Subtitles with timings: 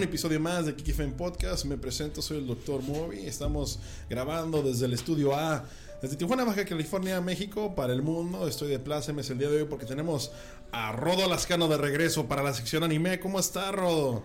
[0.00, 1.66] un episodio más de Kiki Fame Podcast.
[1.66, 2.80] Me presento, soy el Dr.
[2.82, 3.26] Moby.
[3.26, 5.66] Estamos grabando desde el estudio A,
[6.00, 8.48] desde Tijuana, Baja California, México, para el mundo.
[8.48, 10.32] Estoy de plácemes el día de hoy porque tenemos
[10.72, 13.20] a Rodo Lascano de regreso para la sección anime.
[13.20, 14.24] ¿Cómo está, Rodo?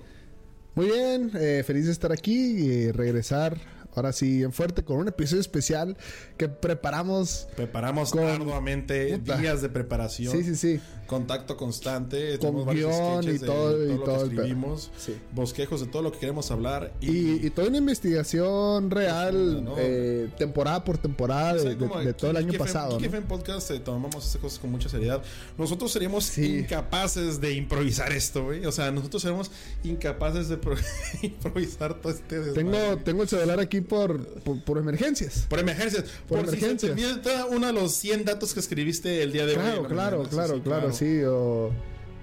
[0.76, 3.60] Muy bien, eh, feliz de estar aquí y regresar
[3.96, 5.98] ahora sí en fuerte con un episodio especial
[6.38, 7.48] que preparamos.
[7.56, 10.32] Preparamos arduamente, días de preparación.
[10.32, 10.80] Sí, sí, sí.
[11.08, 12.40] Contacto constante.
[12.40, 14.92] Con guion y todo, y todo, lo que escribimos.
[15.34, 16.94] Bosquejos de todo lo que queremos hablar.
[17.02, 22.98] Y, toda una investigación real, eh, temporada por temporada de, todo el año pasado.
[22.98, 25.22] Aquí en Podcast eh, tomamos estas cosas con mucha seriedad.
[25.58, 28.66] Nosotros seríamos incapaces de improvisar esto, güey.
[28.66, 29.52] O sea, nosotros seríamos
[29.84, 30.60] incapaces de
[31.22, 35.46] improvisar todo este Tengo, tengo el celular aquí por, por, emergencias.
[35.50, 36.06] Por emergencias.
[36.28, 36.98] Por, emergencias.
[36.98, 37.06] Si
[37.52, 39.58] uno de los 100 datos que escribiste el día de hoy.
[39.60, 41.22] Claro, claro, claro, claro, sí.
[41.24, 41.72] O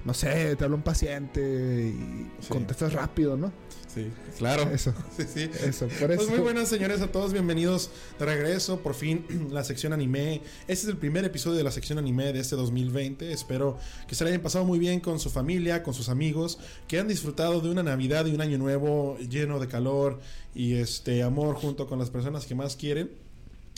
[0.05, 3.53] no sé, te habla un paciente y contestas rápido, ¿no?
[3.87, 4.69] Sí, claro.
[4.71, 4.93] Eso.
[5.17, 5.51] Sí, sí.
[5.65, 7.33] Eso, por pues muy buenas, señores, a todos.
[7.33, 8.81] Bienvenidos de regreso.
[8.81, 10.43] Por fin, la sección anime.
[10.63, 13.31] Este es el primer episodio de la sección anime de este 2020.
[13.33, 13.79] Espero
[14.09, 17.07] que se le hayan pasado muy bien con su familia, con sus amigos, que han
[17.07, 20.19] disfrutado de una Navidad y un Año Nuevo lleno de calor
[20.55, 23.11] y este amor junto con las personas que más quieren.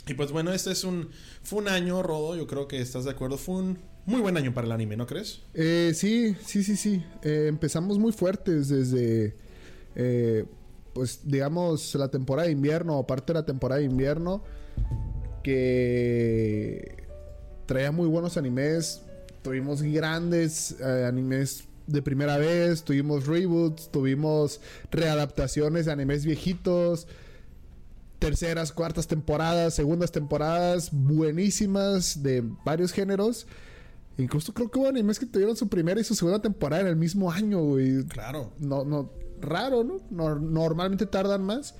[0.07, 1.09] Y pues bueno, este es un.
[1.43, 2.35] Fue un año, Rodo.
[2.35, 3.37] Yo creo que estás de acuerdo.
[3.37, 5.41] Fue un muy buen año para el anime, ¿no crees?
[5.53, 7.03] Eh, sí, sí, sí, sí.
[7.23, 9.35] Eh, empezamos muy fuertes desde
[9.95, 10.45] eh,
[10.93, 14.43] pues digamos, la temporada de invierno o parte de la temporada de invierno
[15.43, 17.03] que
[17.65, 19.01] traía muy buenos animes.
[19.41, 27.07] Tuvimos grandes eh, animes de primera vez, tuvimos reboots, tuvimos readaptaciones de animes viejitos,
[28.19, 33.47] terceras, cuartas temporadas, segundas temporadas buenísimas de varios géneros.
[34.17, 36.95] Incluso creo que hubo animes que tuvieron su primera y su segunda temporada en el
[36.95, 38.05] mismo año, güey.
[38.05, 38.53] Claro.
[38.59, 39.11] No, no,
[39.41, 39.99] raro, ¿no?
[40.39, 41.75] normalmente tardan más.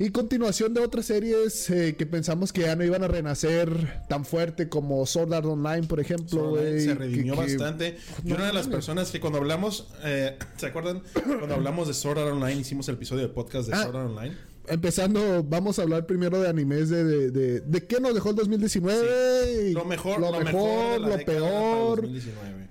[0.00, 4.24] Y continuación de otras series eh, que pensamos que ya no iban a renacer tan
[4.24, 6.54] fuerte como Sword Art Online, por ejemplo.
[6.56, 7.98] se redimió bastante.
[8.22, 11.02] Yo una de las personas que cuando hablamos, eh, ¿se acuerdan?
[11.24, 14.10] Cuando hablamos de Sword Art Online, hicimos el episodio de podcast de ah, Sword Art
[14.10, 14.36] Online.
[14.70, 19.72] Empezando, vamos a hablar primero de animes de, de, de, qué nos dejó el 2019.
[19.72, 22.02] Lo mejor, lo, mejor, lo peor.
[22.02, 22.68] 2019.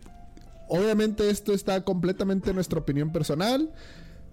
[0.69, 3.71] Obviamente esto está completamente en nuestra opinión personal.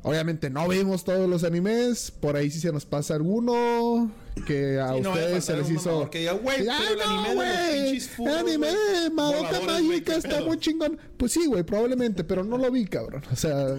[0.04, 2.10] Obviamente no vimos todos los animes.
[2.10, 4.10] Por ahí si se nos pasa alguno.
[4.47, 6.00] Que a ustedes se les hizo.
[6.00, 10.98] Porque diga, güey, el anime de El anime de Madoka Mágica está muy chingón.
[11.16, 13.22] Pues sí, güey, probablemente, pero no lo vi, cabrón.
[13.32, 13.76] O sea.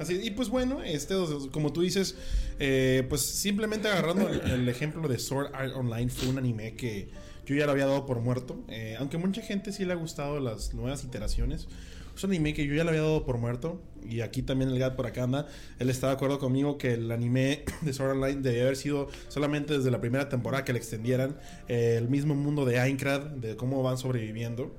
[0.00, 1.14] Así, y pues bueno, este,
[1.52, 2.16] como tú dices,
[2.58, 7.10] eh, pues simplemente agarrando el, ejemplo de Sword Art Online, fue un anime que
[7.44, 8.64] yo ya lo había dado por muerto.
[8.68, 11.68] Eh, aunque mucha gente sí le ha gustado las nuevas iteraciones.
[12.16, 13.82] Es un anime que yo ya lo había dado por muerto.
[14.08, 15.48] Y aquí también el Gat por acá anda.
[15.78, 19.08] Él está de acuerdo conmigo que el anime de Sword Art Online debía haber sido
[19.28, 21.36] solamente desde la primera temporada que le extendieran.
[21.68, 24.74] Eh, el mismo mundo de Aincrad, de cómo van sobreviviendo.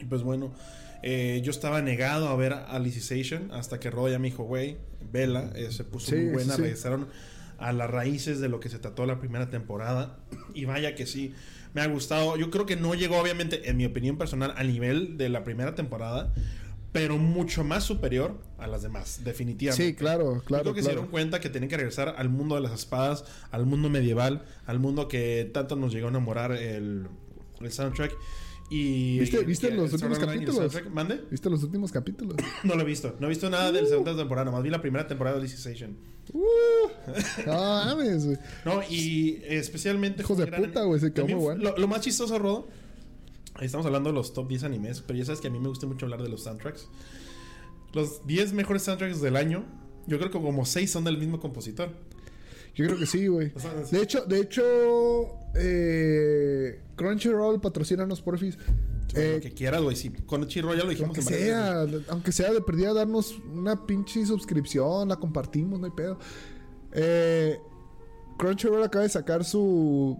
[0.00, 0.52] Y pues bueno,
[1.02, 4.76] eh, yo estaba negado a ver Alicization hasta que Roya me dijo, güey,
[5.10, 7.08] vela, eh, se puso muy buena, regresaron
[7.58, 10.18] a las raíces de lo que se trató la primera temporada.
[10.54, 11.34] Y vaya que sí,
[11.74, 12.36] me ha gustado.
[12.36, 15.74] Yo creo que no llegó, obviamente, en mi opinión personal, al nivel de la primera
[15.74, 16.32] temporada.
[16.92, 19.82] Pero mucho más superior a las demás, definitivamente.
[19.82, 20.64] Sí, claro, claro.
[20.64, 23.64] creo que se dieron cuenta que tenían que regresar al mundo de las espadas, al
[23.64, 27.06] mundo medieval, al mundo que tanto nos llegó a enamorar el,
[27.62, 28.12] el soundtrack.
[28.72, 30.74] ¿Viste, los últimos capítulos?
[30.90, 31.20] ¿Mande?
[31.30, 32.36] ¿Viste los últimos capítulos?
[32.64, 33.14] no lo he visto.
[33.20, 34.50] No he visto nada de la segunda temporada.
[34.50, 35.96] Más vi la primera temporada de Alicization.
[36.32, 36.88] Uh,
[37.46, 38.38] no mames, güey.
[38.64, 40.22] No, y especialmente.
[40.22, 41.00] Hijos de puta, güey.
[41.00, 41.74] Se quedó muy bueno.
[41.76, 42.68] Lo, más chistoso, Rodo.
[43.60, 45.02] Estamos hablando de los top 10 animes.
[45.02, 46.88] Pero ya sabes que a mí me gusta mucho hablar de los soundtracks.
[47.92, 49.64] Los 10 mejores soundtracks del año.
[50.06, 51.90] Yo creo que como 6 son del mismo compositor.
[52.74, 53.52] Yo creo que sí, güey.
[53.90, 54.62] De hecho, de hecho,
[55.54, 58.56] eh, Crunchyroll, patrocínanos, porfis.
[59.14, 59.94] Eh, lo que quieras, güey.
[59.94, 61.16] Si Crunchyroll ya lo dijimos.
[61.16, 66.18] Aunque sea, aunque sea de perdida darnos una pinche suscripción, la compartimos, no hay pedo.
[66.92, 67.58] Eh,
[68.38, 70.18] Crunchyroll acaba de sacar su...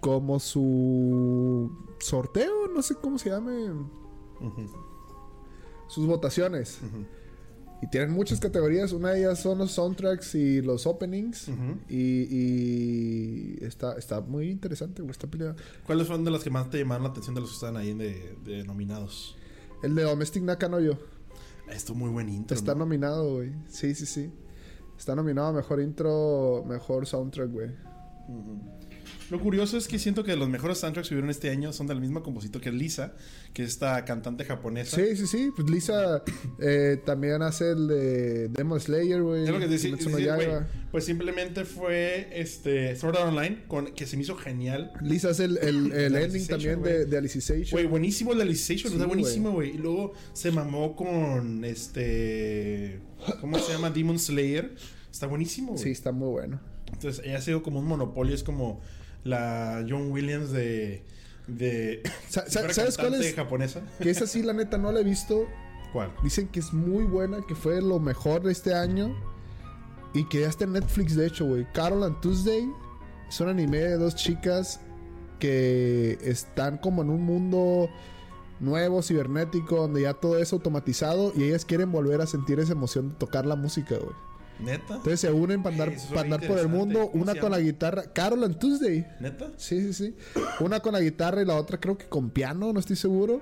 [0.00, 1.84] Como su...
[1.98, 3.72] Sorteo, no sé cómo se llame.
[5.88, 6.78] Sus votaciones.
[7.82, 8.92] Y tienen muchas categorías.
[8.92, 11.48] Una de ellas son los soundtracks y los openings.
[11.88, 15.54] y, está, está muy interesante, güey, pelea.
[15.84, 17.92] ¿Cuáles fueron de las que más te llamaron la atención de los que están ahí
[17.94, 19.36] de, nominados?
[19.82, 20.98] El de Domestic Nakanoyo.
[21.68, 22.56] Esto muy buen intro.
[22.56, 23.52] Está nominado, güey.
[23.68, 24.30] Sí, sí, sí.
[24.96, 27.70] Está nominado a mejor intro, mejor soundtrack, güey.
[29.30, 32.00] Lo curioso es que siento que los mejores soundtracks que hubieron este año son del
[32.00, 33.14] mismo compositor que Lisa,
[33.52, 34.96] que es esta cantante japonesa.
[34.96, 35.50] Sí, sí, sí.
[35.54, 36.22] Pues Lisa
[36.60, 39.44] eh, también hace el de Demon Slayer, güey.
[39.44, 40.66] Es lo que decía, güey, Yaiba.
[40.90, 44.92] pues simplemente fue este Sword Art Online con, que se me hizo genial.
[45.00, 46.92] Lisa hace el, el, el De ending también güey.
[46.92, 47.70] de, de Alicization.
[47.70, 49.70] Güey, buenísimo el Alicization, Sí, sea, buenísimo, güey.
[49.70, 53.00] Y luego se mamó con este.
[53.40, 53.90] ¿Cómo se llama?
[53.90, 54.74] Demon Slayer.
[55.10, 55.82] Está buenísimo, güey.
[55.82, 56.60] Sí, está muy bueno.
[56.92, 58.80] Entonces, ella ha sido como un monopolio, es como
[59.24, 61.02] la John Williams de.
[61.46, 63.34] de Sa- si ¿Sabes cuál es?
[63.34, 63.82] japonesa.
[64.00, 65.46] Que esa sí, la neta, no la he visto.
[65.92, 66.12] ¿Cuál?
[66.22, 69.14] Dicen que es muy buena, que fue lo mejor de este año.
[70.14, 71.66] Y que ya está en Netflix, de hecho, güey.
[71.74, 72.66] Carol and Tuesday
[73.28, 74.80] es un anime de dos chicas
[75.38, 77.90] que están como en un mundo
[78.60, 83.10] nuevo, cibernético, donde ya todo es automatizado y ellas quieren volver a sentir esa emoción
[83.10, 84.14] de tocar la música, güey.
[84.58, 84.94] ¿Neta?
[84.96, 88.04] Entonces se unen para andar, para andar por el mundo, ¿Cómo una con la guitarra.
[88.12, 89.06] Carol and Tuesday.
[89.20, 89.52] ¿Neta?
[89.56, 90.14] Sí, sí, sí.
[90.60, 93.40] Una con la guitarra y la otra creo que con piano, no estoy seguro.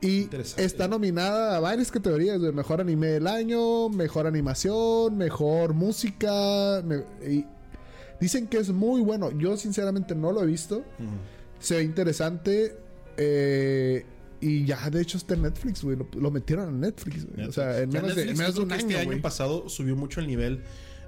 [0.00, 2.52] Y está nominada a varias categorías, güey.
[2.52, 6.82] Mejor anime del año, mejor animación, mejor música.
[6.84, 7.44] me- y
[8.20, 9.30] dicen que es muy bueno.
[9.36, 10.84] Yo sinceramente no lo he visto.
[11.58, 12.76] Se ve interesante.
[13.16, 14.04] eh,
[14.40, 15.96] y ya de hecho está en Netflix, güey.
[15.96, 17.46] Lo, lo metieron en Netflix, güey.
[17.46, 20.62] O sea, en menos de, menos un año, Este año pasado subió mucho el nivel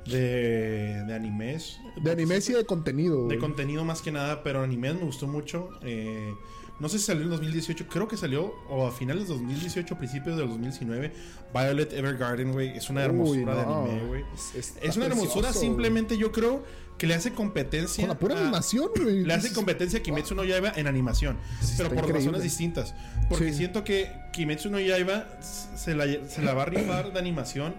[0.07, 1.79] de, de animes.
[2.03, 5.71] De anime y de contenido, De contenido más que nada, pero animes me gustó mucho.
[5.83, 6.33] eh,
[6.81, 10.37] no sé si salió en 2018, creo que salió o a finales de 2018, principios
[10.37, 11.13] del 2019.
[11.53, 14.25] Violet Evergarden, güey, es una hermosura Uy, de anime, güey.
[14.57, 16.65] Es- una hermosura precioso, simplemente, yo creo
[16.99, 18.03] que le hace competencia.
[18.03, 19.25] Con la pura a- animación, güey.
[19.25, 22.21] Le hace competencia a Kimetsu no Yaiba en animación, Sí, pero por increíble.
[22.21, 22.95] razones distintas.
[23.29, 23.59] Porque Sí.
[23.59, 27.75] siento que Kimetsu no Yaiba se la, se la va a rifar de animación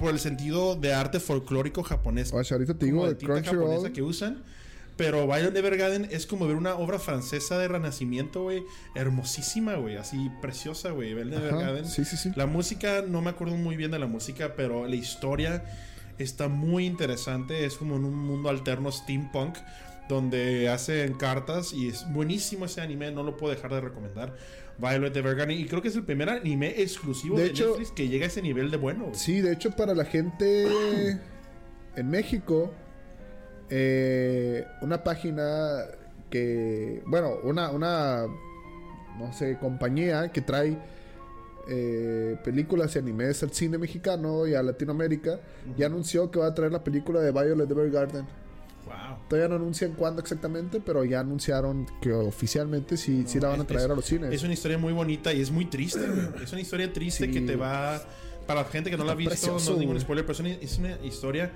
[0.00, 2.32] por el sentido de arte folclórico japonés.
[2.32, 3.92] Oye, ahorita te digo de de Crunchyroll.
[3.92, 4.42] que usan.
[4.96, 8.62] Pero Violet Evergarden es como ver una obra francesa de renacimiento, güey.
[8.94, 9.96] Hermosísima, güey.
[9.96, 11.12] Así preciosa, güey.
[11.14, 11.86] Violet Evergarden.
[11.86, 12.30] Sí, sí, sí.
[12.34, 15.64] La música, no me acuerdo muy bien de la música, pero la historia
[16.18, 17.66] está muy interesante.
[17.66, 19.58] Es como en un mundo alterno steampunk
[20.08, 24.34] donde hacen cartas y es buenísimo ese anime, no lo puedo dejar de recomendar.
[24.78, 28.08] Violet Evergarden y creo que es el primer anime exclusivo De de, hecho- Netflix que
[28.08, 29.10] llega a ese nivel de bueno.
[29.14, 31.18] Sí, de hecho, para la gente
[31.96, 32.72] en México,
[33.70, 35.82] eh, una página
[36.30, 38.26] que, bueno, una, una,
[39.18, 40.78] no sé, compañía que trae
[41.68, 45.40] eh, películas y animes al cine mexicano y a Latinoamérica,
[45.76, 48.26] ya anunció que va a traer la película de Violet Evergarden.
[48.84, 49.18] Wow.
[49.28, 53.64] Todavía no anuncian cuándo exactamente, pero ya anunciaron que oficialmente sí, sí la van a
[53.66, 54.32] traer es- a los cines.
[54.32, 56.00] Es una historia muy bonita y es muy triste.
[56.42, 57.32] Es una historia triste Sí.
[57.32, 58.00] que te va.
[58.46, 60.78] Para la gente que no la ha visto, precioso, no es ningún spoiler, pero es
[60.78, 61.50] una historia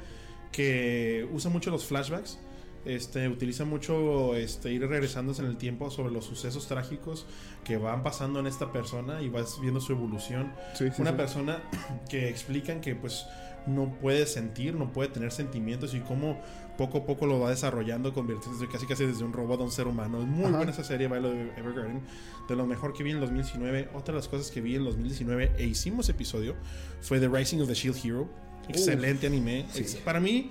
[0.53, 2.39] que usa mucho los flashbacks.
[2.87, 7.27] Este, utiliza mucho este, ir regresándose en el tiempo sobre los sucesos trágicos
[7.63, 10.55] que van pasando en esta persona y vas viendo su evolución.
[10.73, 11.17] Sí, sí, una sí.
[11.17, 11.63] persona
[12.09, 13.27] que explican que pues
[13.67, 16.41] no puede sentir, no puede tener sentimientos y cómo
[16.79, 19.87] poco a poco lo va desarrollando, convirtiéndose casi casi desde un robot a un ser
[19.87, 20.21] humano.
[20.21, 20.57] Es muy Ajá.
[20.57, 22.01] buena esa serie, Violet Evergarden,
[22.49, 23.91] de lo mejor que vi en el 2019.
[23.95, 26.57] Otra de las cosas que vi en el 2019 e hicimos episodio
[27.03, 28.31] fue The Rising of the Shield Hero.
[28.71, 29.67] Excelente anime.
[29.73, 29.81] sí.
[29.81, 30.51] Ex- Para mí,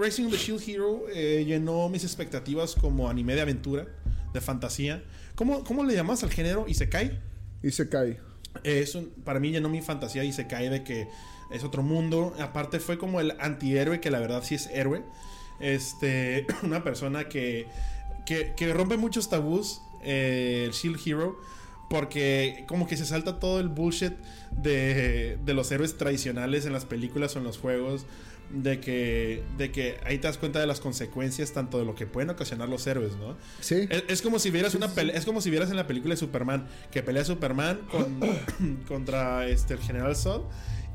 [0.00, 3.86] Rising of the Shield Hero eh, llenó mis expectativas como anime de aventura,
[4.32, 5.02] de fantasía.
[5.34, 6.66] ¿Cómo, cómo le llamas al género?
[6.68, 7.18] ¿Y se cae?
[7.62, 8.18] Y se cae.
[8.64, 11.06] Eh, eso para mí llenó mi fantasía y se cae de que
[11.52, 12.34] es otro mundo.
[12.40, 15.02] Aparte fue como el antihéroe que la verdad sí es héroe.
[15.60, 17.66] Este, una persona que,
[18.26, 21.38] que, que rompe muchos tabús, eh, el Shield Hero,
[21.90, 24.12] porque como que se salta todo el bullshit
[24.52, 28.06] de, de los héroes tradicionales en las películas o en los juegos.
[28.52, 32.04] De que, de que ahí te das cuenta de las consecuencias tanto de lo que
[32.08, 33.36] pueden ocasionar los héroes, ¿no?
[33.60, 33.86] Sí.
[33.88, 36.16] Es, es como si vieras una pelea, es como si vieras en la película de
[36.16, 38.18] Superman que pelea Superman con,
[38.88, 40.42] contra este el General Zod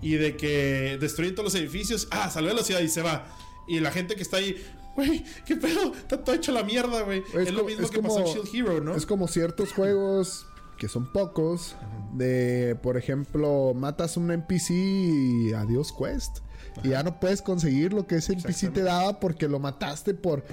[0.02, 3.26] y de que destruyen todos los edificios, ah, salió de la ciudad y se va.
[3.70, 4.62] Y la gente que está ahí,
[4.94, 7.24] güey, qué pedo, está todo hecho la mierda, güey.
[7.36, 8.96] Es, lo mismo es que pasó en como- Shield Hero, ¿no?
[8.98, 10.46] Es como ciertos juegos
[10.78, 11.76] que son pocos.
[12.14, 16.40] De, por ejemplo, matas un NPC y adiós quest.
[16.84, 20.44] Y ya no puedes conseguir lo que ese NPC te daba porque lo mataste por,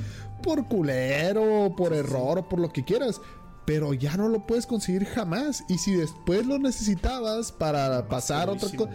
[0.42, 3.20] por culero, por error o por lo que quieras.
[3.64, 5.64] Pero ya no lo puedes conseguir jamás.
[5.68, 8.90] Y si después lo necesitabas para pasar otra cosa,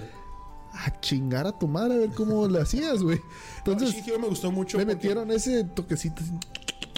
[0.73, 3.19] a chingar a tu madre a ver cómo le hacías, güey.
[3.59, 4.77] Entonces, Hero me gustó mucho.
[4.77, 6.21] porque- metieron ese toquecito.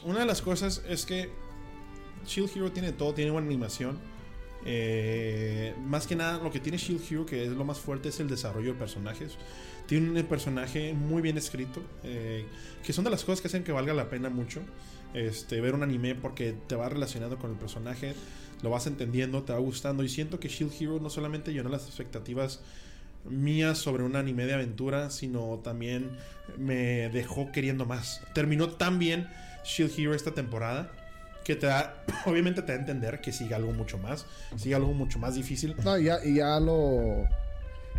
[0.04, 1.30] Una de las cosas es que
[2.26, 4.00] Shield Hero tiene todo, tiene buena animación,
[4.66, 8.20] Eh, más que nada, lo que tiene Shield Hero, que es lo más fuerte, es
[8.20, 9.38] el desarrollo de personajes.
[9.88, 12.46] Tiene un personaje muy bien escrito, eh,
[12.84, 14.62] que son de las cosas que hacen que valga la pena mucho
[15.14, 18.14] este, ver un anime porque te va relacionando con el personaje,
[18.62, 20.04] lo vas entendiendo, te va gustando.
[20.04, 22.62] Y siento que Shield Hero no solamente llenó las expectativas
[23.26, 26.12] mías sobre un anime de aventura, sino también
[26.58, 28.22] me dejó queriendo más.
[28.34, 29.28] Terminó tan bien
[29.64, 30.92] Shield Hero esta temporada
[31.44, 34.26] que te da, obviamente te da a entender que sigue algo mucho más,
[34.58, 35.76] sigue algo mucho más difícil.
[35.84, 37.26] No, y ya, y ya lo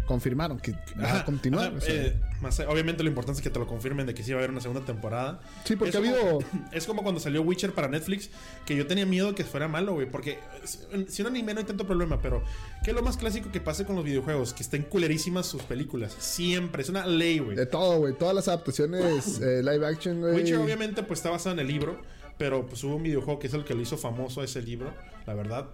[0.07, 1.69] confirmaron que va Ajá, a continuar.
[1.69, 1.95] ajá, o sea.
[1.95, 4.41] eh, más- obviamente lo importante es que te lo confirmen de que sí va a
[4.41, 5.41] haber una segunda temporada.
[5.65, 6.19] sí, porque es ha habido.
[6.21, 6.41] como-
[6.73, 8.31] Es como cuando salió Witcher para Netflix,
[8.67, 10.11] que yo tenía miedo que fuera malo, güey.
[10.11, 10.79] Porque si-
[11.09, 12.43] si un anime no hay tanto problema, pero
[12.83, 14.53] ¿qué es lo más clásico que pase con los videojuegos?
[14.53, 16.17] Que estén culerísimas sus películas.
[16.19, 17.57] Siempre, es una ley, güey.
[17.57, 18.13] De todo, güey.
[18.15, 20.35] Todas las adaptaciones eh, live action, güey.
[20.35, 22.03] Witcher obviamente pues está basado en el libro,
[22.41, 24.95] pero pues hubo un videojuego que es el que lo hizo famoso a ese libro,
[25.27, 25.67] la verdad.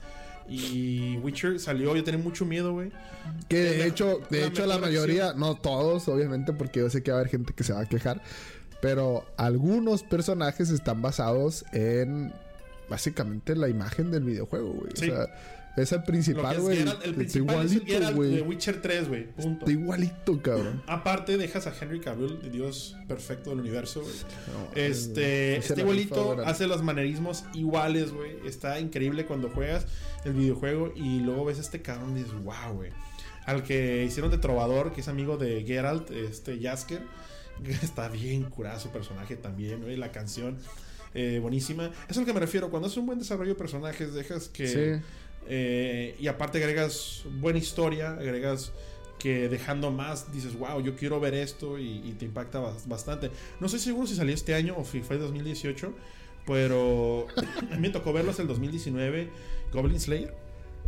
[0.49, 2.91] Y Witcher salió, yo tenía mucho miedo, güey.
[3.49, 7.13] Que de hecho, de la hecho la mayoría, no todos, obviamente, porque yo sé que
[7.13, 8.21] va a haber gente que se va a quejar.
[8.83, 12.33] Pero algunos personajes están basados en
[12.91, 14.91] básicamente la imagen del videojuego, güey.
[14.97, 15.09] Sí.
[15.09, 15.27] O sea,
[15.77, 16.79] es el principal, güey.
[16.81, 18.43] El Está principal igualito, de.
[18.43, 19.27] Witcher 3, güey.
[19.33, 19.67] Punto.
[19.67, 20.83] Está igualito, cabrón.
[20.87, 24.15] Aparte, dejas a Henry Cavill, el dios perfecto del universo, güey.
[24.15, 28.37] No, Este, la igualito hace los manerismos iguales, güey.
[28.47, 29.87] Está increíble cuando juegas
[30.25, 32.91] el videojuego y luego ves a este cabrón y dices, wow, güey.
[33.45, 37.03] Al que hicieron de Trovador, que es amigo de Geralt, este Jasker.
[37.83, 39.97] Está bien curado su personaje también, güey.
[39.97, 40.59] La canción,
[41.15, 41.85] eh, buenísima.
[41.87, 42.71] Eso es a lo que me refiero.
[42.71, 44.67] Cuando haces un buen desarrollo de personajes, dejas que.
[44.69, 45.05] Sí.
[45.49, 48.73] Eh, y aparte agregas buena historia, agregas
[49.19, 53.31] que dejando más dices, wow, yo quiero ver esto y, y te impacta bas- bastante.
[53.61, 55.93] No estoy seguro si salió este año o si fue 2018,
[56.47, 57.27] pero
[57.71, 59.31] a mí me tocó verlos el 2019,
[59.73, 60.35] Goblin Slayer.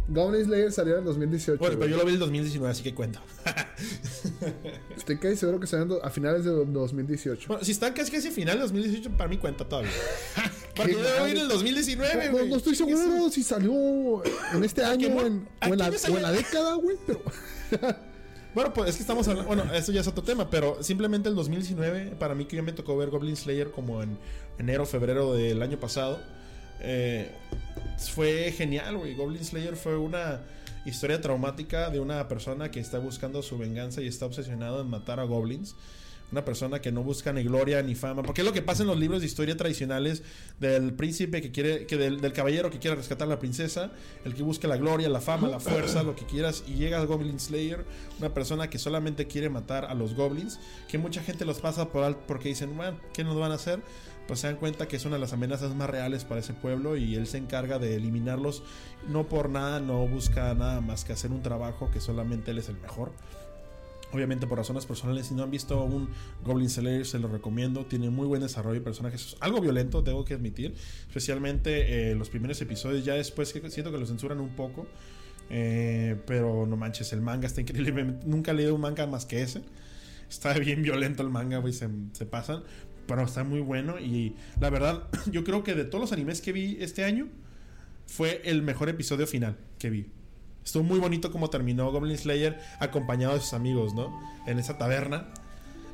[0.08, 1.58] Goblin Slayer salió en 2018.
[1.58, 3.20] Bueno, pero yo lo vi el 2019, así que cuento.
[4.96, 7.46] Estoy casi seguro que salió a finales de 2018.
[7.48, 9.90] Bueno, si están casi casi final del 2018, para mí cuenta todavía.
[10.78, 12.48] Porque yo lo vi en el 2019, No, güey.
[12.48, 14.22] no estoy seguro si salió
[14.54, 16.14] en este año o en, ¿A o en la, qué me salió?
[16.14, 17.22] o en la década, güey, pero...
[18.54, 19.46] Bueno, pues es que estamos hablando.
[19.54, 22.72] Bueno, eso ya es otro tema, pero simplemente el 2019, para mí que ya me
[22.72, 24.18] tocó ver Goblin Slayer como en
[24.58, 26.18] enero, febrero del año pasado,
[26.80, 27.30] eh,
[28.14, 29.14] fue genial, güey.
[29.14, 30.40] Goblin Slayer fue una
[30.86, 35.20] historia traumática de una persona que está buscando su venganza y está obsesionado en matar
[35.20, 35.76] a goblins.
[36.30, 38.22] Una persona que no busca ni gloria ni fama.
[38.22, 40.22] Porque es lo que pasa en los libros de historia tradicionales
[40.60, 43.92] del príncipe que quiere, que del, caballero que quiere rescatar a la princesa,
[44.24, 47.06] el que busca la gloria, la fama, la fuerza, lo que quieras, y llega al
[47.06, 47.84] Goblin Slayer,
[48.18, 52.04] una persona que solamente quiere matar a los goblins, que mucha gente los pasa por
[52.04, 53.80] alto porque dicen, bueno, ¿qué nos van a hacer?
[54.26, 56.98] Pues se dan cuenta que es una de las amenazas más reales para ese pueblo
[56.98, 58.62] y él se encarga de eliminarlos.
[59.08, 62.68] No por nada, no busca nada más que hacer un trabajo que solamente él es
[62.68, 63.12] el mejor.
[64.10, 66.08] Obviamente por razones personales, si no han visto un
[66.44, 67.84] Goblin Slayer, se lo recomiendo.
[67.84, 69.36] Tiene muy buen desarrollo de personajes.
[69.40, 70.74] Algo violento, tengo que admitir.
[71.06, 73.04] Especialmente eh, los primeros episodios.
[73.04, 74.86] Ya después siento que lo censuran un poco.
[75.50, 78.04] Eh, pero no manches, el manga está increíble.
[78.24, 79.62] Nunca he leído un manga más que ese.
[80.30, 81.74] Está bien violento el manga, güey.
[81.74, 82.62] Se, se pasan.
[83.06, 83.98] Pero está muy bueno.
[83.98, 87.28] Y la verdad, yo creo que de todos los animes que vi este año,
[88.06, 90.06] fue el mejor episodio final que vi.
[90.64, 94.18] Estuvo muy bonito como terminó Goblin Slayer acompañado de sus amigos, ¿no?
[94.46, 95.28] En esa taberna.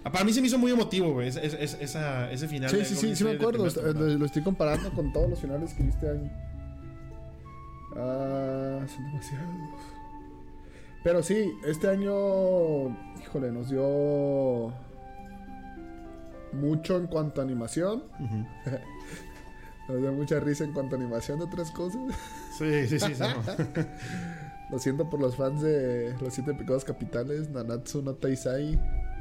[0.03, 2.69] Ah, Para mí se me hizo muy emotivo, güey, ese, ese- esa- ese final.
[2.71, 3.65] Sí, de sí, sí, sí me acuerdo.
[3.71, 3.93] temporada.
[4.01, 6.31] Lo, lo estoy comparando con todos los finales que vi este año.
[7.97, 9.49] Ah, son demasiados.
[11.05, 12.89] Pero sí, este año,
[13.23, 14.73] híjole, nos dio
[16.53, 18.03] mucho en cuanto a animación.
[19.87, 22.01] Nos dio mucha risa en cuanto a animación de otras cosas.
[22.57, 23.15] Sí, sí, sí.
[23.15, 23.27] sí, no.
[24.71, 28.79] Lo siento por los fans de Los Siete Pecados Capitales, Nanatsu no Taisai.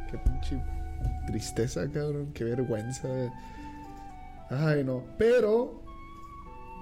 [0.09, 0.61] Qué pinche
[1.27, 2.31] tristeza, cabrón.
[2.33, 3.07] Qué vergüenza.
[4.49, 5.03] Ay, no.
[5.17, 5.81] Pero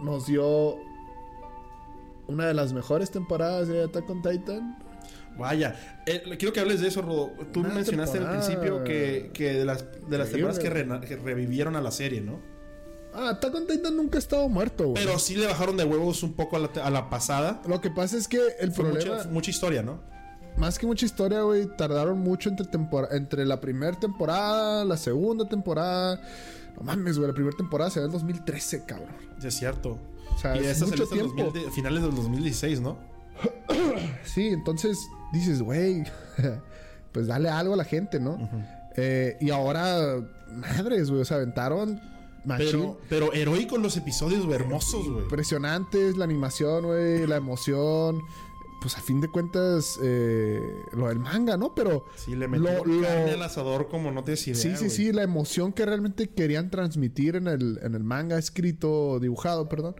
[0.04, 0.76] nos dio
[2.28, 4.78] una de las mejores temporadas de Attack on Titan.
[5.38, 5.76] Vaya,
[6.06, 7.32] eh, quiero que hables de eso, Rodo.
[7.52, 11.76] Tú Una mencionaste al temporada principio que, que de las, de las temporadas que revivieron
[11.76, 12.40] a la serie, ¿no?
[13.14, 15.04] Ah, Attack on Titan nunca ha estado muerto, güey.
[15.06, 17.62] Pero sí le bajaron de huevos un poco a la, a la pasada.
[17.68, 20.00] Lo que pasa es que el Fue problema, mucha, mucha historia, ¿no?
[20.58, 22.68] más que mucha historia, güey, tardaron mucho entre,
[23.12, 26.22] entre la primera temporada, la segunda temporada.
[26.76, 29.08] No mames, güey, la primera temporada se ve en 2013, cabrón.
[29.42, 29.98] Es cierto.
[30.36, 31.34] O sea, y es mucho tiempo.
[31.44, 32.98] 2000 de- finales del 2016, ¿no?
[34.26, 34.98] Sí, entonces
[35.34, 36.04] dices, güey,
[37.12, 38.38] pues dale algo a la gente, ¿no?
[38.96, 42.00] Eh, y ahora, madres, güey, o sea, aventaron
[42.58, 45.24] Pero, pero heroicos los episodios, güey, hermosos, güey.
[45.24, 48.20] Impresionantes, la animación, güey, la emoción.
[48.82, 50.60] Pues a fin de cuentas, eh,
[50.94, 51.76] lo del manga, ¿no?
[51.76, 55.12] Pero Sí, le metió lo- carne al asador como no tienes idea, sí, sí, sí,
[55.12, 59.94] la emoción que realmente querían transmitir en el, en el manga escrito, dibujado, perdón.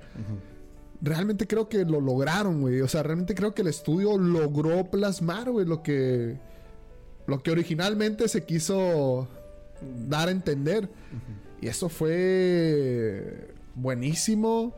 [1.00, 2.82] Realmente creo que lo lograron, güey.
[2.82, 6.40] O sea, realmente creo que el estudio logró plasmar, güey, lo que.
[7.28, 9.28] Lo que originalmente se quiso
[10.08, 10.90] dar a entender.
[11.62, 14.76] Y eso fue buenísimo.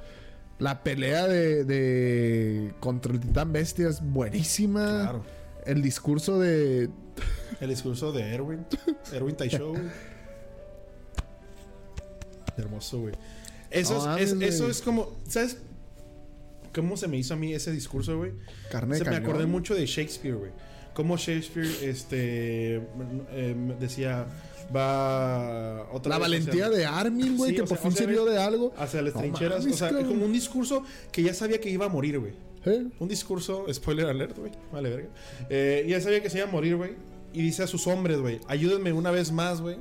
[0.59, 5.01] La pelea de, de contra el titán bestia es buenísima.
[5.01, 5.25] Claro.
[5.65, 6.89] El discurso de.
[7.61, 8.65] El discurso de Erwin.
[9.13, 9.81] Erwin Taisho, güey.
[12.57, 13.13] Hermoso, güey.
[13.71, 15.15] Eso, No es, eso es como.
[15.27, 15.57] ¿Sabes
[16.73, 18.33] cómo se me hizo a mí ese discurso, güey?
[18.71, 19.29] Carne de Se me cañón.
[19.29, 20.51] acordé mucho de Shakespeare, güey.
[20.93, 22.75] Cómo Shakespeare, este.
[23.31, 24.27] eh, decía.
[24.75, 25.87] Va.
[25.91, 28.73] Otra La vez valentía de Armin, güey, Sí, que por sea, fin sirvió de algo.
[28.77, 29.59] Hacia las No trincheras.
[29.59, 30.07] mames, o sea, cabrón.
[30.07, 32.33] como un discurso que ya sabía que iba a morir, güey.
[32.65, 32.85] ¿Eh?
[32.99, 34.51] Un discurso, spoiler alert, güey.
[34.71, 35.09] Vale, verga.
[35.49, 36.91] Eh, ya sabía que se iba a morir, güey.
[37.33, 39.77] Y dice a sus hombres, güey, ayúdenme una vez más, güey.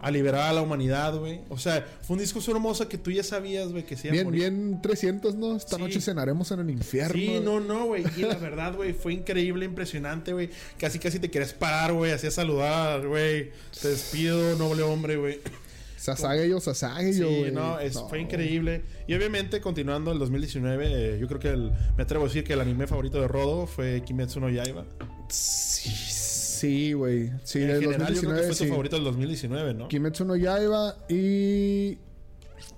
[0.00, 1.40] A liberar a la humanidad, güey.
[1.48, 4.14] O sea, fue un discurso hermoso que tú ya sabías, güey, que se iba a
[4.14, 4.40] Bien, morir.
[4.42, 5.56] bien 300, ¿no?
[5.56, 5.82] Esta Sí.
[5.82, 7.14] noche cenaremos en el infierno.
[7.14, 8.04] Sí, no, no, güey.
[8.16, 10.50] Y la verdad, güey, fue increíble, impresionante, güey.
[10.78, 12.12] Casi, casi te querías parar, güey.
[12.12, 13.50] Hacías saludar, güey.
[13.80, 15.40] Te despido, noble hombre, güey.
[15.96, 17.50] Sasageyo, Sasageyo, Sí, güey.
[17.50, 18.82] no, es- fue increíble.
[19.08, 20.86] Y obviamente, continuando el 2019,
[21.16, 23.66] eh, yo creo que el- me atrevo a decir que el anime favorito de Rodo
[23.66, 24.84] fue Kimetsu no Yaiba.
[25.28, 25.90] Sí,
[26.58, 27.32] sí, güey.
[27.44, 28.64] Sí, en del general, yo creo que 2019, fue sí.
[28.64, 29.88] tu favorito del 2019, ¿no?
[29.88, 31.98] Kimetsu no Yaiba y...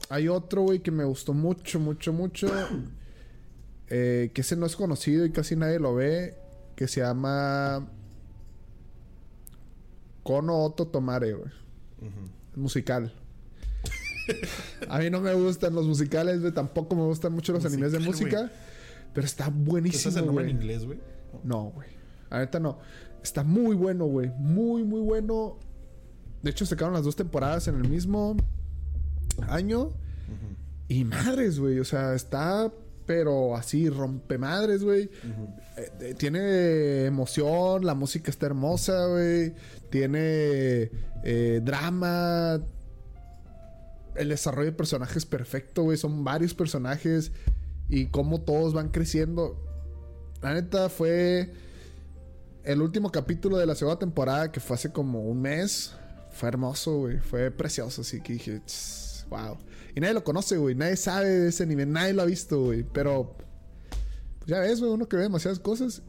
[0.08, 2.48] Hay otro, güey, que me gustó mucho, mucho, mucho.
[3.88, 6.36] eh, que ese no es conocido y casi nadie lo ve.
[6.76, 7.88] Que se llama...
[10.22, 11.50] Kono Oto Tomare, güey.
[12.54, 13.12] Musical.
[14.88, 16.52] A mí no me gustan los musicales, güey.
[16.52, 18.60] Tampoco me gustan mucho los animes de Musical, música.
[19.14, 21.00] Pero está ¿Ese buenísimo, es el nombre en inglés, güey?
[21.42, 21.88] No, güey.
[22.30, 22.78] Ahorita no.
[23.22, 24.30] Está muy bueno, güey.
[24.38, 25.58] Muy, muy bueno.
[26.42, 28.36] De hecho, sacaron las dos temporadas en el mismo
[29.48, 29.90] año.
[30.88, 31.78] Y madres, güey.
[31.78, 32.72] O sea, está,
[33.06, 35.10] pero así, rompe madres, güey.
[35.76, 39.54] Eh, eh, tiene emoción, la música está hermosa, güey.
[39.90, 40.90] Tiene
[41.22, 42.60] eh, drama.
[44.16, 45.96] El desarrollo de personajes perfecto, güey.
[45.96, 47.32] Son varios personajes.
[47.88, 49.60] Y cómo todos van creciendo.
[50.42, 51.52] La neta fue
[52.64, 55.94] el último capítulo de la segunda temporada, que fue hace como un mes.
[56.30, 57.18] Fue hermoso, güey.
[57.18, 59.58] Fue precioso, así que dije, "Tss, wow.
[59.94, 60.74] Y nadie lo conoce, güey.
[60.74, 61.90] Nadie sabe de ese nivel.
[61.92, 62.84] Nadie lo ha visto, güey.
[62.84, 63.36] Pero,
[64.46, 66.02] ya ves, güey, uno que ve demasiadas cosas.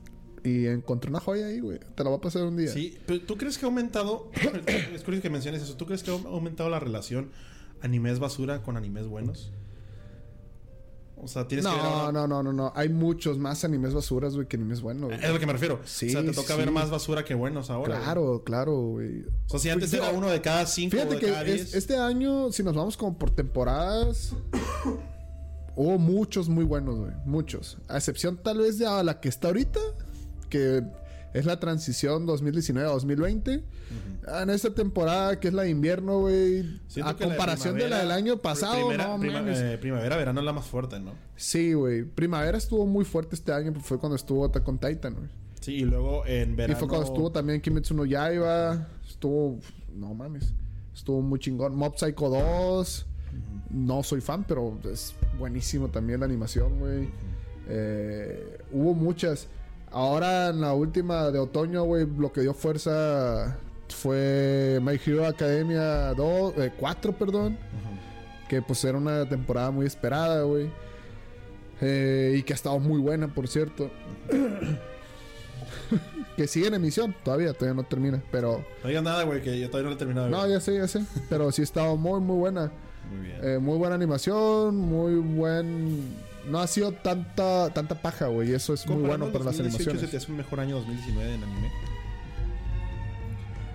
[0.43, 1.79] Y encontré una joya ahí, güey.
[1.95, 2.71] Te la voy a pasar un día.
[2.71, 4.31] Sí, pero ¿tú crees que ha aumentado?
[4.93, 5.77] es curioso que menciones eso.
[5.77, 7.31] ¿Tú crees que ha aumentado la relación
[7.81, 9.51] animes basura con animes buenos?
[11.23, 12.73] O sea, tienes que ver No, ahora- no, no, no, no.
[12.75, 15.09] Hay muchos más animes basuras, güey, que animes buenos.
[15.09, 15.19] güey.
[15.19, 15.79] Es a lo que me refiero.
[15.85, 16.59] Sí, o sea, te toca sí.
[16.59, 17.93] ver más basura que buenos ahora.
[17.95, 18.03] güey.
[18.03, 19.21] Claro, claro, güey.
[19.45, 21.27] O sea, si antes Pues, era yo- uno de cada cinco o Fíjate de que
[21.27, 21.73] cada es- diez.
[21.75, 24.33] este año, si nos vamos como por temporadas,
[25.75, 27.11] hubo muchos muy buenos, güey.
[27.25, 27.77] Muchos.
[27.87, 29.79] A excepción tal vez de a la que está ahorita,
[30.49, 30.83] que
[31.33, 33.63] es la transición 2019-2020.
[34.41, 36.59] En esta temporada, que es la de invierno, güey.
[36.61, 36.63] A
[36.93, 40.39] que la de comparación de la del año pasado, primera- no prima- eh, primavera, verano
[40.41, 41.13] es la más fuerte, ¿no?
[41.35, 42.03] Sí, güey.
[42.03, 45.27] Primavera estuvo muy fuerte este año, fue cuando estuvo Attack on Titan, güey.
[45.59, 46.77] Sí, y luego en verano.
[46.77, 48.87] Y fue cuando estuvo también Kimetsu no Yaiba.
[49.07, 49.59] Estuvo.
[49.95, 50.53] No mames.
[50.93, 51.75] Estuvo muy chingón.
[51.75, 53.05] Mob Psycho 2.
[53.69, 57.09] No soy fan, pero es buenísimo también la animación, güey.
[57.67, 59.47] Eh, hubo muchas.
[59.91, 63.57] Ahora en la última de otoño, güey, lo que dio fuerza
[63.89, 67.57] fue My Hero Academia 2, 4, perdón.
[68.47, 70.69] Que pues era una temporada muy esperada, güey.
[71.81, 73.89] Eh, y que ha estado muy buena, por cierto.
[76.37, 78.21] que sigue en emisión todavía, todavía no termina.
[78.31, 78.63] Pero.
[78.83, 80.29] No digas nada, güey, que yo todavía no lo he terminado.
[80.29, 81.03] No, ya sé, ya sé.
[81.29, 82.71] Pero sí ha estado muy, muy buena.
[83.09, 83.39] Muy bien.
[83.43, 86.30] Eh, muy buena animación, muy buen.
[86.49, 88.51] No ha sido tanta tanta paja, güey.
[88.53, 90.23] Eso es muy bueno para las 2018, ¿Se te animaciones.
[90.23, 91.71] hace un mejor año 2019 en anime?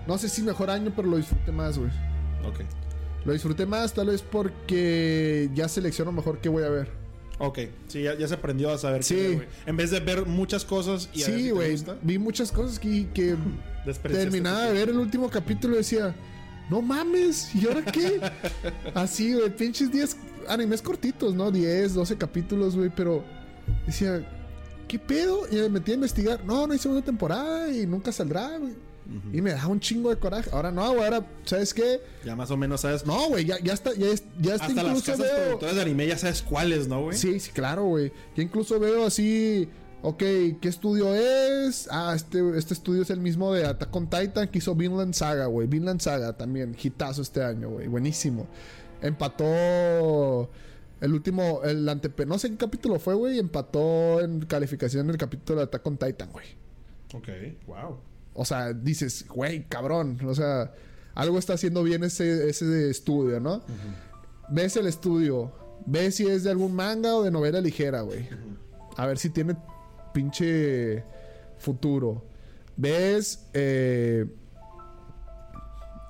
[0.07, 1.89] No sé si mejor año, pero lo disfruté más, güey.
[2.45, 2.61] Ok.
[3.25, 6.89] Lo disfruté más, tal vez porque ya selecciono mejor qué voy a ver.
[7.39, 7.59] Ok.
[7.87, 9.15] Sí, ya, ya se aprendió a saber Sí.
[9.15, 9.47] qué ver.
[9.65, 11.75] En vez de ver muchas cosas y a Sí, güey.
[12.01, 13.35] Vi muchas cosas que, que
[14.03, 16.15] terminaba de ver el último capítulo y decía,
[16.69, 18.19] no mames, ¿y ahora qué?
[18.93, 21.51] Así, güey, pinches 10 animes cortitos, ¿no?
[21.51, 23.23] 10, 12 capítulos, güey, pero
[23.85, 24.25] decía,
[24.87, 25.47] ¿qué pedo?
[25.51, 28.73] Y me metí a investigar, no, no hay segunda temporada y nunca saldrá, güey.
[29.31, 30.49] Y me da un chingo de coraje.
[30.51, 31.05] Ahora no, güey.
[31.05, 32.01] Ahora, ¿sabes qué?
[32.25, 33.05] Ya más o menos sabes.
[33.05, 33.45] No, güey.
[33.45, 34.07] Ya, ya está, ya,
[34.41, 35.43] ya está Hasta las incluso casas veo.
[35.45, 37.17] productoras de anime ya sabes cuáles, ¿no, güey?
[37.17, 38.11] Sí, sí, claro, güey.
[38.35, 39.69] Ya incluso veo así.
[40.03, 41.89] Ok, ¿qué estudio es?
[41.91, 45.47] Ah, este, este estudio es el mismo de Attack on Titan que hizo Vinland Saga,
[45.47, 45.67] güey.
[45.67, 47.87] Vinland Saga también, hitazo este año, güey.
[47.87, 48.47] Buenísimo.
[49.01, 50.49] Empató
[51.01, 52.25] el último, el antepe...
[52.25, 53.39] No sé qué capítulo fue, güey.
[53.39, 56.45] Empató en calificación el capítulo de Attack on Titan, güey.
[57.13, 57.27] Ok,
[57.65, 57.97] wow.
[58.33, 60.19] O sea, dices, güey, cabrón.
[60.25, 60.73] O sea,
[61.15, 63.63] algo está haciendo bien ese, ese estudio, ¿no?
[64.49, 65.51] Ves el estudio.
[65.87, 68.29] Ves si es de algún manga o de novela ligera, güey.
[68.95, 69.55] A ver si tiene
[70.13, 71.03] pinche
[71.57, 72.23] futuro.
[72.75, 73.47] Ves...
[73.53, 74.25] eh,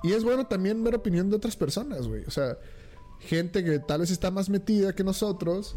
[0.02, 2.24] Y es bueno también ver opinión de otras personas, güey.
[2.26, 2.56] O sea,
[3.20, 5.76] gente que tal vez está más metida que nosotros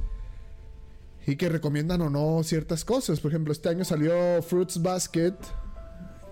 [1.25, 3.19] y que recomiendan o no ciertas cosas.
[3.19, 5.33] Por ejemplo, este año salió Fruits Basket,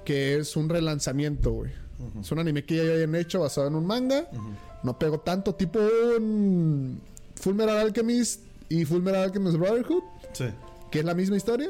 [0.05, 1.71] que es un relanzamiento, güey.
[2.21, 4.27] Es un anime que ya habían hecho basado en un manga.
[4.83, 5.79] No pegó tanto, tipo
[6.17, 7.01] un
[7.35, 10.45] Full Metal Alchemist y Full Metal Alchemist Brotherhood, Sí.
[10.91, 11.69] Que es la misma historia.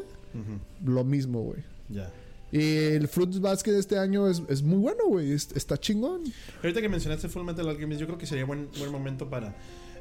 [0.85, 1.63] Lo mismo, güey.
[1.89, 2.11] Ya.
[2.51, 2.61] Y
[2.95, 5.31] el Fruits Basket de este año es, es muy bueno, güey.
[5.31, 6.21] Es- está chingón.
[6.63, 9.55] Ahorita que mencionaste Full Metal Alchemist, yo creo que sería buen, buen momento para.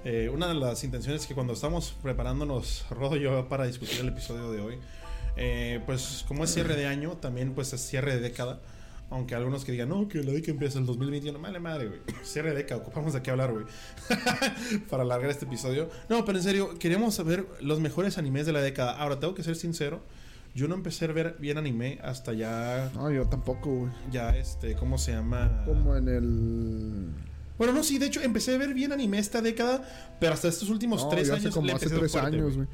[0.05, 4.09] eh, una de las intenciones que cuando estamos preparándonos, Rodo y yo, para discutir el
[4.09, 4.75] episodio de hoy,
[5.37, 8.61] eh, pues como es cierre de año, también pues es cierre de década.
[9.11, 12.01] Aunque algunos que digan, no, que la década empieza el 2021, vale madre, güey.
[12.25, 13.64] Cierre de década, ocupamos de qué hablar, güey.
[14.90, 15.88] para alargar este episodio.
[16.09, 18.92] No, pero en serio, queremos saber los mejores animes de la década.
[18.99, 20.03] Ahora, tengo que ser sincero,
[20.55, 23.92] yo no empecé a ver bien anime hasta ya, No, yo tampoco, güey.
[24.11, 25.62] ya este, ¿cómo se llama?
[25.64, 27.07] Como en el.
[27.57, 29.83] Bueno, no, sí, de hecho empecé a ver bien anime esta década,
[30.21, 32.57] pero hasta estos últimos No, tres yo años hace como le hace tres fuerte, años,
[32.57, 32.68] güey.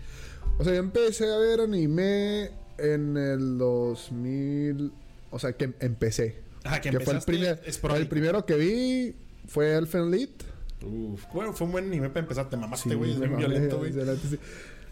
[0.59, 4.93] O sea, yo empecé a ver anime en el 2000.
[5.35, 6.43] O sea, que empecé.
[6.63, 7.61] Ajá, que, Que fue el, primer,
[7.97, 9.15] el primero que vi
[9.49, 10.31] fue Elfen Lied.
[10.83, 13.79] Uf, bueno, fue un buen anime para empezar, te mamaste, Sí, güey, es mamé, violento,
[13.79, 13.93] güey.
[13.93, 14.39] sí.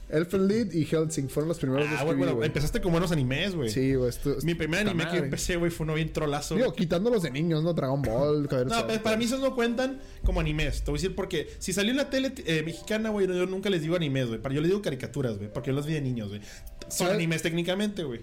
[0.09, 2.93] Elfen Lied y Helsing fueron los primeros dos Ah, que bueno, vi, bueno, empezaste con
[2.93, 3.71] buenos animes, güey.
[3.71, 4.13] Sí, güey.
[4.43, 6.55] Mi primer anime que empecé, güey, fue uno bien trolazo.
[6.55, 6.77] Digo, güey.
[6.77, 7.73] quitando los de niños, ¿no?
[7.73, 10.83] Dragon Ball, No, pues, para mí esos no cuentan como animes.
[10.83, 13.71] Te voy a decir porque si salió en la tele eh, mexicana, güey, yo nunca
[13.71, 14.39] les digo animes, güey.
[14.43, 16.43] Para yo les digo caricaturas, güey, porque yo los vi de niños, güey.
[16.83, 17.15] Son ¿Sabes?
[17.15, 18.21] animes técnicamente, güey.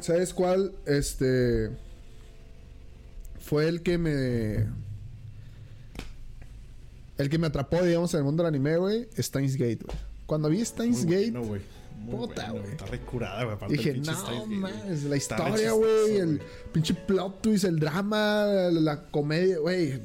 [0.00, 0.72] ¿Sabes cuál?
[0.86, 1.70] Este.
[3.38, 4.66] Fue el que me.
[7.18, 9.08] El que me atrapó, digamos, en el mundo del anime, güey.
[9.18, 9.98] Steins Gate, güey.
[10.26, 11.60] Cuando vi Steins Muy Gate, bueno, güey.
[11.98, 12.72] Muy Puta, bueno, güey.
[12.72, 13.70] Está recurada, güey.
[13.72, 16.16] dije, no mames, la historia, güey.
[16.16, 16.40] El
[16.72, 20.00] pinche plot twist, el drama, la, la comedia, güey.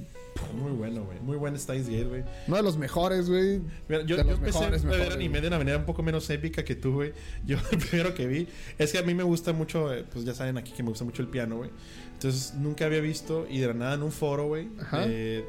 [0.54, 1.20] Muy bueno, güey.
[1.22, 2.24] Muy buen Steins Gate, güey.
[2.48, 3.62] Uno de los mejores, güey.
[3.90, 6.30] Yo, yo los empecé mejores, a ver mejores, anime de una manera un poco menos
[6.30, 7.14] épica que tú, güey.
[7.46, 10.34] Yo el primero que vi es que a mí me gusta mucho, eh, pues ya
[10.34, 11.70] saben aquí que me gusta mucho el piano, güey.
[12.14, 14.68] Entonces nunca había visto y de la nada en un foro, güey.
[14.80, 15.04] Ajá.
[15.08, 15.46] eh,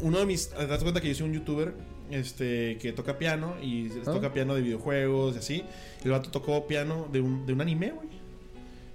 [0.00, 1.74] uno de mis, te das cuenta que yo soy un youtuber
[2.10, 4.04] este que toca piano y Ah.
[4.04, 5.64] toca piano de videojuegos y así.
[6.04, 8.08] El vato tocó piano de un, de un anime, güey.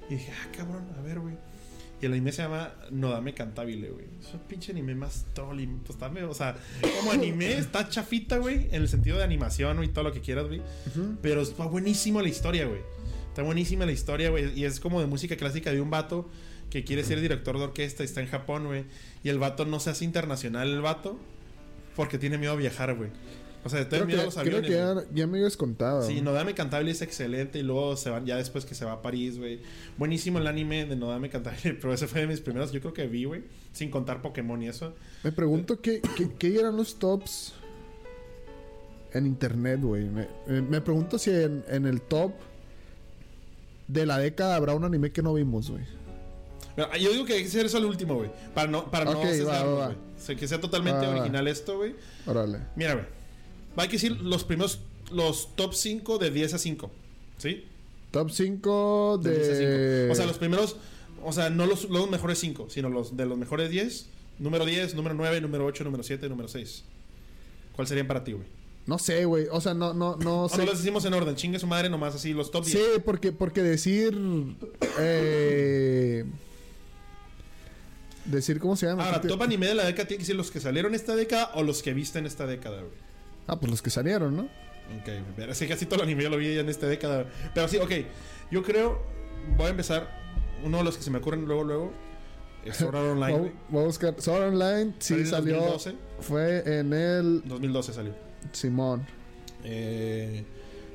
[0.10, 1.36] Y dije, ah, cabrón, a ver, güey.
[2.02, 4.06] Y el anime se llama Nodame Cantabile, güey.
[4.22, 5.64] Es un pinche anime más troll.
[5.84, 6.56] Pues, está medio- o sea,
[7.00, 8.68] como anime está chafita, güey.
[8.68, 10.62] En el sentido de animación y todo lo que quieras, güey.
[11.22, 12.82] Pero está buenísimo la historia, güey.
[13.30, 14.58] Está buenísima la historia, güey.
[14.60, 16.30] Y es como de música clásica de un vato
[16.70, 18.86] que quiere ser director de orquesta y está en Japón, güey.
[19.24, 21.18] Y el vato no se hace internacional, el vato,
[21.96, 23.10] porque tiene miedo a viajar, güey.
[23.68, 24.70] O sea, Creo a que, los creo aviones.
[24.72, 24.96] que güey.
[25.06, 26.02] ya, ya me habías contado.
[26.08, 29.02] Sí, Nodame Cantabile es excelente y luego se van ya después que se va a
[29.02, 29.60] París, güey.
[29.98, 33.08] Buenísimo el anime de Nodame Cantabile, pero ese fue de mis primeros, yo creo que
[33.08, 34.94] vi, güey, sin contar Pokémon y eso.
[35.24, 37.54] Me pregunto qué, qué, qué eran los tops
[39.14, 40.06] en internet, güey.
[40.06, 42.32] Me, pregunto si en, en el top
[43.88, 45.84] de la década habrá un anime que no vimos, güey.
[47.02, 49.26] Yo digo que hay que hacer eso al último, güey, para no para no Ok,
[49.26, 49.86] va, sesgarnos, va, va.
[49.88, 49.98] güey.
[49.98, 51.96] O sea, que sea totalmente original esto, güey.
[52.28, 52.60] Órale.
[52.76, 53.06] Mira, güey.
[53.78, 54.80] Hay que decir los primeros
[55.12, 56.92] los top 5 de 10 a 5,
[57.38, 57.64] ¿sí?
[58.12, 59.60] Top 5 De 10 a 5.
[59.60, 60.10] de.
[60.12, 60.76] O sea, los primeros,
[61.24, 64.08] o sea, no los, los mejores 5, sino los de los mejores 10,
[64.40, 66.84] número 10, número 9, número 8, número 7, número 6.
[67.76, 68.48] ¿Cuál serían para ti, güey?
[68.88, 69.48] No sé, güey.
[69.52, 70.58] O sea, no, no, no sé.
[70.58, 72.78] no los decimos en orden, chingue su madre nomás así, los top 10.
[72.78, 74.18] Sí, porque, porque decir.
[75.00, 76.26] Eh,
[78.26, 79.06] decir cómo se llama.
[79.06, 81.64] Ahora, top anime de la década tiene que ser los que salieron esta década o
[81.64, 83.07] los que viste en esta década, güey.
[83.48, 84.44] Ah, pues los que salieron, ¿no?
[84.44, 87.26] Ok, pero sí, casi todo el anime yo lo vi ya en esta década.
[87.54, 87.92] Pero sí, ok.
[88.52, 89.02] Yo creo,
[89.58, 90.26] voy a empezar.
[90.64, 91.94] Uno de los que se me ocurren luego, luego.
[92.66, 94.16] Es Sword Art Online, Voy, a buscar.
[94.20, 95.56] Sword Art Online, sí, Salió en salió.
[95.56, 95.96] 2012.
[96.20, 98.14] Fue en el 2012 salió.
[98.52, 99.06] Simón.
[99.64, 100.44] Eh,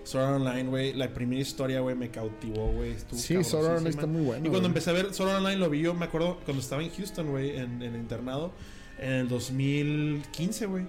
[0.04, 2.96] Sword Art Online, güey, la primera historia, güey, me cautivó, güey.
[3.12, 4.46] Sí, Sword Art Online está muy bueno.
[4.46, 6.82] Y cuando empecé a ver Sword Art Online, lo vi yo, me acuerdo, cuando estaba
[6.82, 8.52] en Houston, güey, en, en el internado,
[8.98, 10.84] en el 2015, güey.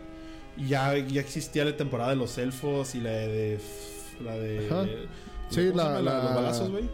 [0.58, 3.60] Y ya, ya existía la temporada de los elfos y la de.
[4.24, 4.68] La de.
[4.70, 4.86] Ajá.
[5.50, 6.90] Sí, ¿cómo se la- de los balazos, güey.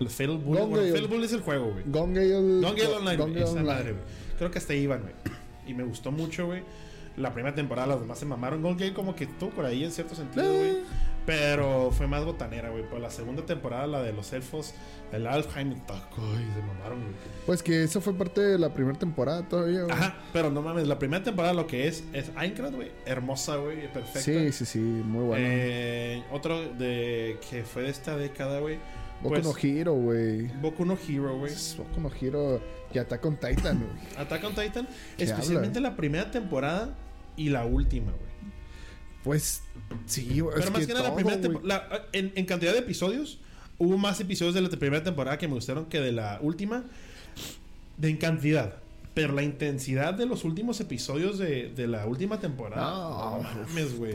[0.00, 0.58] El Fatal Bull.
[0.68, 0.92] Bueno.
[0.92, 1.84] Fatal Bull es el juego, güey.
[1.86, 2.94] Gone Gale.
[2.96, 4.04] Online, Gone Esa madre, güey.
[4.38, 5.14] Creo que hasta ahí iban, güey.
[5.66, 6.62] Y me gustó mucho, güey.
[7.16, 8.62] La primera temporada, las demás se mamaron.
[8.62, 10.76] Gone Gale como que estuvo por ahí en cierto sentido, güey.
[11.26, 12.84] Eh, Pero fue más botanera, güey.
[12.84, 14.74] Pero la segunda temporada, la de los elfos,
[15.12, 17.14] el Alfheim, taco, y se mamaron, güey.
[17.46, 19.92] Pues que eso fue parte de la primera temporada todavía, güey.
[19.92, 22.90] Ajá, pero no mames, la primera temporada lo que es es Minecraft, güey.
[23.06, 24.20] Hermosa, güey, perfecta.
[24.20, 25.44] Sí, sí, sí, muy bueno.
[25.48, 28.78] Eh, otro de que fue de esta década, güey.
[29.22, 30.46] Boku pues- no Hero, güey.
[30.60, 31.52] Boku no Hero, güey.
[31.78, 32.60] Boku no Hero
[32.92, 34.16] y Attack on Titan, güey.
[34.24, 36.94] Attack on Titan, ¿Qué especialmente la primera temporada
[37.36, 38.35] y la última, güey.
[39.26, 39.60] Pues
[40.06, 40.26] sí.
[40.30, 41.52] Pero es más que, nada, la todo, primera güey.
[41.52, 42.06] temporada.
[42.12, 43.40] En, en cantidad de episodios,
[43.76, 46.84] hubo más episodios de la primera temporada que me gustaron que de la última.
[47.98, 48.76] De en cantidad.
[49.16, 52.82] Pero la intensidad de los últimos episodios de, de la última temporada.
[52.84, 54.12] No, No, mames, güey.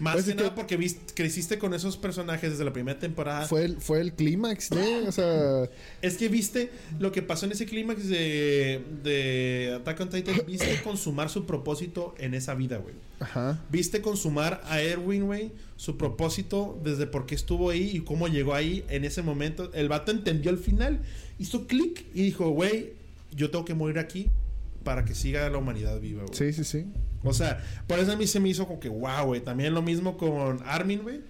[0.00, 3.46] Más pues que nada porque viste- creciste con esos personajes desde la primera temporada.
[3.46, 5.70] fue el, fue el clímax de, o sea,
[6.02, 10.34] Es que viste lo que pasó en ese clímax de, de Attack on Titan.
[10.48, 12.96] Viste consumar su propósito en esa vida, güey.
[13.20, 13.62] ajá.
[13.70, 18.54] Viste consumar a Erwin, güey, su propósito desde por qué estuvo ahí y cómo llegó
[18.54, 19.70] ahí en ese momento.
[19.74, 21.02] El vato entendió al final,
[21.38, 23.03] hizo clic y dijo, güey,
[23.34, 24.30] yo tengo que morir aquí
[24.84, 26.34] para que siga la humanidad viva, güey.
[26.36, 26.86] Sí, sí, sí.
[27.22, 29.40] O sea, por eso a mí se me hizo como que, wow, güey.
[29.40, 31.20] También lo mismo con Armin, güey.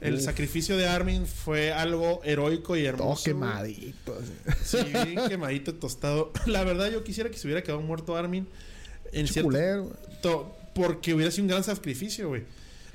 [0.00, 0.22] El Uf.
[0.22, 3.24] sacrificio de Armin fue algo heroico y hermoso.
[3.24, 3.50] Todo güey.
[3.52, 4.18] quemadito.
[4.64, 6.32] Sí, bien quemadito, tostado.
[6.46, 8.48] La verdad, yo quisiera que se hubiera quedado muerto Armin.
[9.12, 12.44] En cierto, porque hubiera sido un gran sacrificio, güey.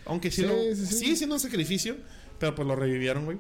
[0.06, 0.96] Aunque sí, Sí, lo, sí, sí.
[0.96, 1.98] sigue siendo un sacrificio,
[2.39, 3.38] pero pues lo revivieron, güey.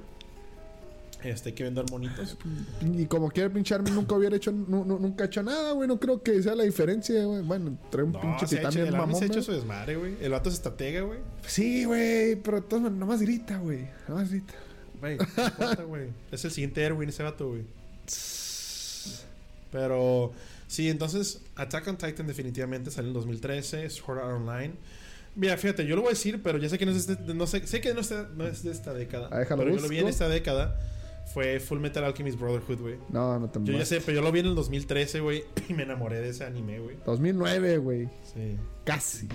[1.23, 2.37] Este, hay que vender monitos.
[2.81, 5.87] Y como quiera, pinche Armin nunca hubiera hecho, nu- nu- nunca hecho nada, güey.
[5.87, 7.41] No creo que sea la diferencia, güey.
[7.41, 10.15] Bueno, trae un No, pinche titán bien mamón, se ha hecho su desmadre, güey.
[10.21, 11.19] El vato es estratega, güey.
[11.47, 13.87] Sí, güey, pero de maneras, nomás grita, güey.
[14.07, 14.53] Nomás grita.
[14.99, 15.17] Güey,
[15.87, 16.07] güey.
[16.31, 17.63] Es el siguiente Erwin ese vato, güey.
[19.71, 20.31] Pero
[20.67, 24.73] sí, entonces Attack on Titan definitivamente salió en 2013, Sword Art Online.
[25.35, 27.45] Mira, fíjate, yo lo voy a decir, pero ya sé que no es de, no
[27.45, 29.29] sé, sé que no, está- no es de esta década.
[29.31, 30.09] Ah, pero yo lo vi en busco.
[30.09, 30.79] esta década.
[31.33, 32.95] Fue Full Metal Alchemist Brotherhood, güey.
[33.09, 35.73] No, no te Yo ya sé, pero yo lo vi en el 2013, güey, y
[35.73, 36.97] me enamoré de ese anime, güey.
[37.05, 38.09] 2009, güey.
[38.33, 38.57] Sí.
[38.83, 39.27] Casi.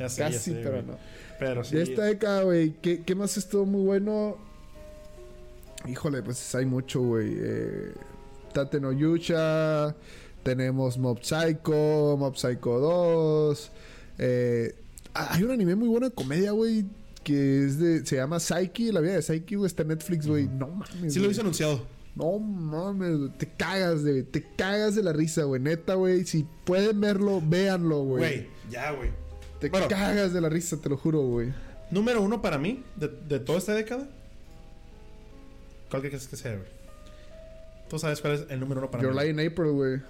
[0.00, 0.98] Ya sé, ya Casi, sé, pero no.
[1.38, 1.76] Pero sí.
[1.76, 4.36] De esta década, güey, ¿qué, ¿qué más estuvo muy bueno?
[5.86, 7.36] Híjole, pues hay mucho, güey.
[7.38, 7.92] Eh,
[8.52, 9.94] Tate no Yucha,
[10.42, 13.70] tenemos Mob Psycho, Mob Psycho 2.
[14.18, 14.74] Eh,
[15.14, 16.84] hay un anime muy bueno de comedia, güey,
[17.32, 20.48] que es de, se llama Psyche, la vida de Psyche, güey, está en Netflix, güey.
[20.48, 21.12] No mames.
[21.12, 21.32] Sí lo güey.
[21.32, 21.86] hice anunciado.
[22.14, 25.60] No mames, güey, te cagas, de, te cagas de la risa, güey.
[25.60, 28.18] Neta, güey, si pueden verlo, véanlo, güey.
[28.22, 29.10] Güey, ya, güey.
[29.60, 29.88] Te Bueno.
[29.88, 31.52] cagas de la risa, te lo juro, güey.
[31.90, 34.08] Número uno para mí, de, de toda esta década.
[35.90, 36.68] ¿Cuál crees que sea, güey?
[37.88, 39.20] Tú sabes cuál es el número uno para Your mí.
[39.20, 40.00] Lie in April, güey.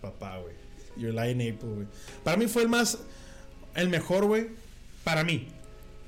[0.00, 0.54] Papá, güey.
[0.96, 1.86] Your Lie April, güey.
[2.24, 2.98] Para mí fue el más.
[3.74, 4.48] El mejor, güey.
[5.04, 5.48] Para mí.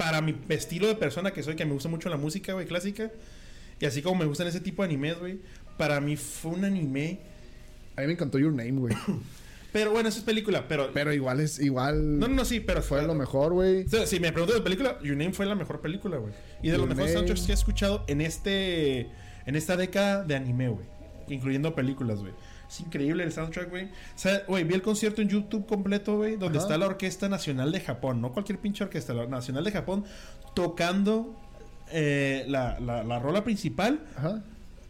[0.00, 3.10] Para mi estilo de persona que soy, que me gusta mucho la música, güey, clásica.
[3.78, 5.40] Y así como me gustan ese tipo de animes, güey.
[5.76, 7.20] Para mí fue un anime.
[7.96, 8.96] A mí me encantó Your Name, güey.
[9.72, 10.90] Pero bueno, esa es película, pero.
[10.94, 12.18] Pero igual es igual.
[12.18, 13.84] no, no, no, sí, pero Fue lo mejor, güey.
[13.84, 16.32] O sea, si me preguntas de película, Your Name fue la mejor película, güey.
[16.62, 17.26] Y de los Your mejores Name.
[17.28, 19.00] soundtracks que he escuchado en este
[19.46, 20.86] en esta década de anime, güey.
[21.28, 22.32] Incluyendo películas, güey.
[22.70, 23.86] Es increíble el soundtrack, güey.
[23.86, 26.66] O sea, güey, vi el concierto en YouTube completo, güey, donde Ajá.
[26.68, 30.04] está la Orquesta Nacional de Japón, no cualquier pinche orquesta, la Nacional de Japón,
[30.54, 31.34] tocando
[31.90, 34.42] eh, la, la, la rola principal Ajá.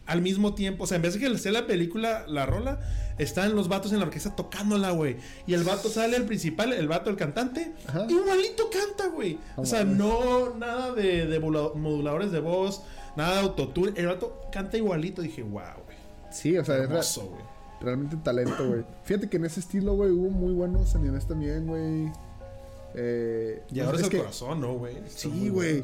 [0.05, 0.83] al mismo tiempo.
[0.83, 2.79] O sea, en vez de que sea la película, la rola,
[3.17, 5.17] están los vatos en la orquesta tocándola, güey.
[5.47, 8.05] Y el vato sale el principal, el vato, el cantante, Ajá.
[8.07, 9.39] igualito canta, güey.
[9.55, 12.83] O sea, no, nada de, de modula- moduladores de voz,
[13.15, 13.93] nada de autotune.
[13.95, 15.21] El vato canta igualito.
[15.23, 15.97] Dije, wow, güey.
[16.31, 17.41] Sí, o sea, es Hermoso, güey.
[17.81, 18.83] Realmente talento, güey.
[19.03, 22.11] Fíjate que en ese estilo, güey, hubo muy buenos animes también, güey.
[22.95, 24.97] Eh, Y ahora es, es el que- corazón, ¿no, güey?
[25.07, 25.83] Sí, güey.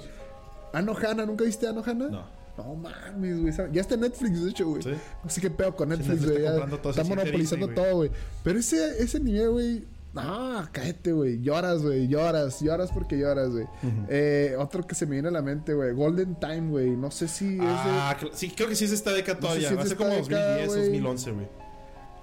[0.74, 2.08] Anohana, ¿nunca viste Anohana?
[2.10, 2.38] No.
[2.58, 3.54] No mames, güey.
[3.72, 4.82] Ya está en Netflix, de hecho, güey.
[4.82, 4.94] Sí.
[5.24, 6.44] No sé qué pedo con Netflix, güey.
[6.46, 8.12] está monopolizando todo, güey.
[8.44, 9.86] Pero ese, ese nivel, güey.
[10.14, 11.40] No, cállate, güey.
[11.44, 12.08] Lloras, güey.
[12.08, 12.60] Lloras.
[12.60, 13.66] Lloras porque lloras, güey.
[14.10, 15.94] Eh, otro que se me viene a la mente, güey.
[15.94, 16.90] Golden Time, güey.
[16.98, 17.68] No sé si es de...
[17.68, 19.68] Ah, sí, creo que sí es esta década No sé todavía.
[19.70, 21.02] si es Va a ser como esta década, 2010, güey.
[21.02, 21.48] 2011, güey.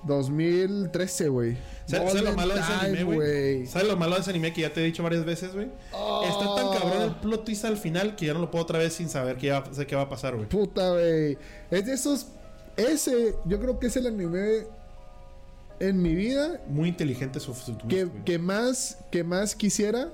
[0.06, 1.56] 2013, güey.
[1.86, 3.66] ¿Sabes lo malo de ese anime, güey?
[3.66, 5.68] ¿Sabes lo malo de ese anime que ya te he dicho varias veces, güey?
[5.86, 8.94] Está tan cabrón el plot twist al final que ya no lo puedo otra vez
[8.94, 10.48] sin saber qué va, sé qué va a pasar, güey.
[10.48, 11.36] Puta, güey.
[11.70, 12.28] Es de esos.
[12.76, 14.66] Ese, yo creo que es el anime
[15.78, 18.24] en mi vida Muy inteligente su, su twist, que, güey.
[18.24, 20.08] que más que más quisiera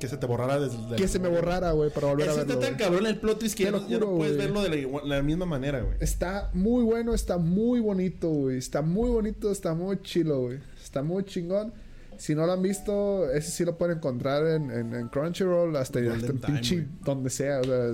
[0.00, 2.54] Que se te borrara desde el- que se me borrara, güey, para volver a verlo.
[2.54, 5.44] está tan cabrón el plot twist que ya lo no, puedes verlo de la, misma
[5.46, 5.94] manera, güey.
[6.00, 8.56] Está muy bueno, está muy bonito, güey.
[8.58, 10.58] Está muy bonito, está muy chilo, güey.
[10.82, 11.72] Está muy chingón.
[12.16, 16.00] Si no lo han visto, ese sí lo pueden encontrar en, en- en Crunchyroll, hasta,
[16.00, 17.60] en pinche donde sea.
[17.60, 17.92] O sea,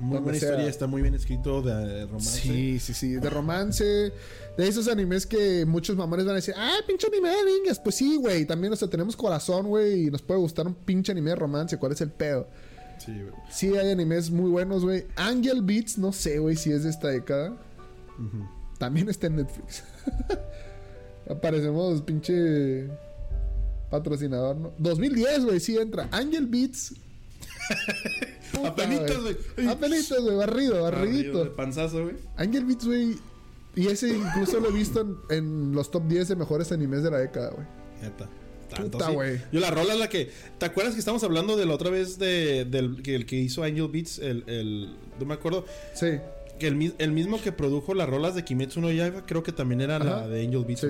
[0.00, 0.48] Muy buena sea.
[0.50, 2.40] historia, está muy bien escrito de romance.
[2.40, 3.12] Sí, sí, sí.
[3.14, 4.12] De romance.
[4.56, 7.78] De esos animes que muchos mamones van a decir, ah, pinche anime, vengas.
[7.78, 8.46] Pues sí, güey.
[8.46, 10.06] También, o sea, tenemos corazón, güey.
[10.06, 11.76] Y nos puede gustar un pinche anime de romance.
[11.78, 12.48] ¿Cuál es el pedo?
[12.98, 13.34] Sí, güey.
[13.50, 15.06] Sí, hay animes muy buenos, güey.
[15.16, 17.56] Angel Beats, no sé, güey, si es de esta década.
[18.78, 19.84] También está en Netflix.
[21.28, 22.88] Aparecemos pinche
[23.90, 24.72] patrocinador, ¿no?
[24.78, 26.08] 2010, güey, sí entra.
[26.12, 26.94] Angel Beats.
[28.64, 29.68] Apenitas, güey.
[29.68, 31.44] Apenitas, güey, barrido, barridito.
[31.44, 32.16] De panzazo, güey.
[32.36, 33.16] Angel Beats, güey.
[33.76, 37.10] Y ese incluso lo he visto en, en los top 10 de mejores animes de
[37.12, 37.66] la década, güey.
[38.02, 38.28] Neta.
[38.82, 39.40] Puta, güey.
[39.52, 40.30] Yo la rola es la que.
[40.58, 43.62] ¿Te acuerdas que estamos hablando de la otra vez de, del que el que hizo
[43.62, 44.18] Angel Beats?
[44.18, 44.96] El, el.
[45.20, 45.64] No me acuerdo.
[45.94, 46.18] Sí,
[46.58, 49.52] Que el, mi- el mismo que produjo las rolas de Kimetsu no Yaiba, creo que
[49.52, 50.80] también era la de Angel Beats.
[50.80, 50.88] sí.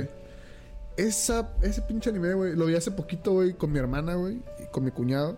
[0.97, 4.39] Esa, ese pinche anime, güey, lo vi hace poquito, güey, con mi hermana, güey,
[4.71, 5.37] con mi cuñado.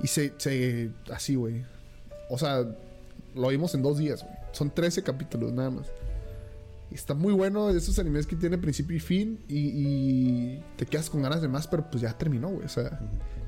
[0.00, 1.64] Y se, se, así, güey.
[2.30, 2.64] O sea,
[3.34, 4.34] lo vimos en dos días, güey.
[4.52, 5.86] Son 13 capítulos, nada más.
[6.96, 9.38] Está muy bueno, de esos animes que tiene principio y fin.
[9.48, 12.64] Y, y te quedas con ganas de más, pero pues ya terminó, güey.
[12.64, 12.98] O sea,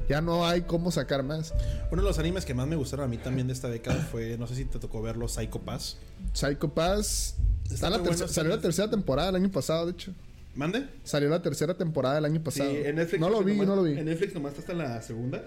[0.09, 1.55] ya no hay cómo sacar más.
[1.91, 4.37] Uno de los animes que más me gustaron a mí también de esta década fue.
[4.39, 5.97] No sé si te tocó verlo, Psycho Pass.
[6.35, 7.37] Psycho Pass.
[7.65, 10.13] Está está la bueno, salió la tercera temporada el año pasado, de hecho.
[10.55, 10.87] ¿Mande?
[11.05, 12.71] Salió la tercera temporada del año pasado.
[12.71, 13.21] Sí, en Netflix.
[13.21, 13.93] no lo vi, nomás- no lo vi.
[13.99, 15.43] En Netflix nomás está hasta la segunda.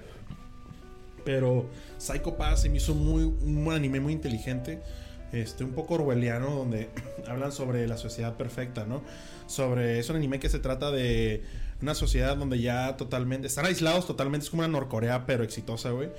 [1.23, 1.67] Pero
[1.99, 4.81] Psycho Pass se me hizo muy, un anime muy inteligente.
[5.31, 6.89] Este, un poco orwelliano, donde
[7.27, 9.01] hablan sobre la sociedad perfecta, ¿no?
[9.47, 9.99] Sobre.
[9.99, 11.43] Es un anime que se trata de
[11.81, 13.47] una sociedad donde ya totalmente.
[13.47, 14.45] Están aislados totalmente.
[14.45, 16.09] Es como una Norcorea, pero exitosa, güey.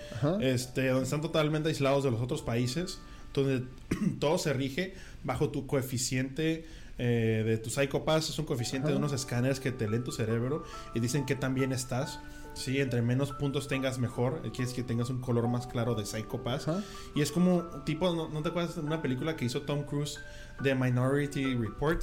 [0.40, 3.00] Este, donde están totalmente aislados de los otros países.
[3.34, 3.64] Donde
[4.18, 4.94] todo se rige
[5.24, 6.66] bajo tu coeficiente
[6.98, 8.30] eh, de tu Psycho Pass.
[8.30, 8.92] Es un coeficiente Ajá.
[8.92, 12.18] de unos escáneres que te leen tu cerebro y dicen que tan bien estás.
[12.54, 14.42] Sí, entre menos puntos tengas mejor.
[14.52, 16.68] Quieres que tengas un color más claro de Psycho Pass.
[16.68, 16.82] Ajá.
[17.14, 20.18] Y es como tipo, ¿no, no te acuerdas de una película que hizo Tom Cruise
[20.60, 22.02] de Minority Report?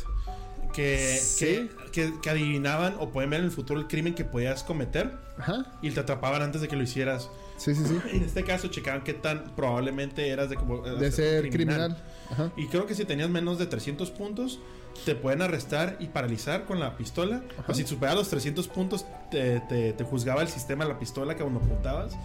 [0.73, 1.69] Que, Sí.
[1.91, 5.11] que, que- que adivinaban o pueden ver en el futuro el crimen que podías cometer
[5.37, 5.65] Ajá.
[5.81, 7.29] y te atrapaban antes de que lo hicieras.
[7.57, 7.99] Sí, sí, sí.
[8.15, 10.57] En este caso checaban qué tan probablemente eras de,
[10.99, 11.97] De ser criminal.
[12.29, 12.51] Ajá.
[12.55, 14.59] Y creo que si tenías menos de 300 puntos,
[15.05, 17.41] te pueden arrestar y paralizar con la pistola.
[17.67, 21.41] O si superabas los 300 puntos, te, te- te juzgaba el sistema la pistola que
[21.41, 22.17] cuando apuntabas.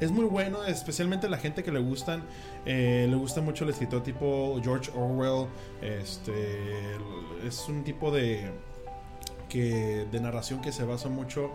[0.00, 2.22] Es muy bueno, especialmente la gente que le gustan.
[2.64, 5.46] eh, le gusta mucho el escritor tipo George Orwell.
[5.82, 6.96] Este
[7.46, 8.50] es un tipo de
[9.48, 11.50] que de narración que se basa mucho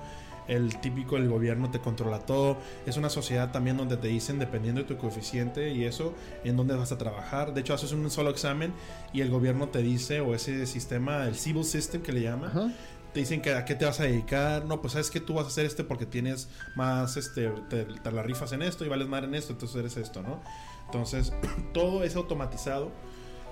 [0.47, 2.57] el típico el gobierno te controla todo.
[2.85, 6.75] Es una sociedad también donde te dicen dependiendo de tu coeficiente y eso en dónde
[6.75, 7.53] vas a trabajar.
[7.53, 8.73] De hecho haces un solo examen
[9.13, 12.71] y el gobierno te dice o ese sistema el civil system que le llama Ajá.
[13.13, 14.65] te dicen que a qué te vas a dedicar.
[14.65, 18.11] No pues sabes que tú vas a hacer este porque tienes más este te, te
[18.11, 20.41] la rifas en esto y vales más en esto entonces eres esto no
[20.85, 21.33] entonces
[21.73, 22.91] todo es automatizado.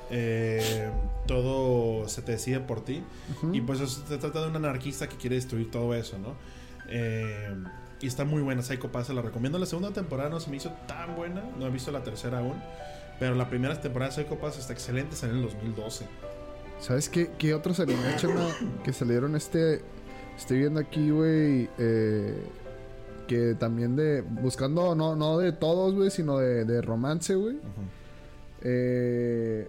[0.10, 0.92] Eh,
[1.26, 3.04] todo se te decide por ti.
[3.52, 6.36] Y pues se trata de un anarquista que quiere destruir todo eso, ¿no?
[6.90, 7.56] Eh,
[8.02, 9.58] y está muy buena, Psycho Pass, se la recomiendo.
[9.60, 12.56] La segunda temporada no se me hizo tan buena, no he visto la tercera aún.
[13.20, 16.06] Pero la primera temporada de Psycho Pass está excelente, salió en el 2012.
[16.80, 18.22] ¿Sabes qué, qué otros animes
[18.84, 19.82] que salieron este...
[20.38, 22.44] Estoy viendo aquí, güey, eh,
[23.28, 24.22] que también de...
[24.22, 27.58] Buscando, no, no de todos, güey, sino de, de romance, güey.
[28.64, 29.68] Eh,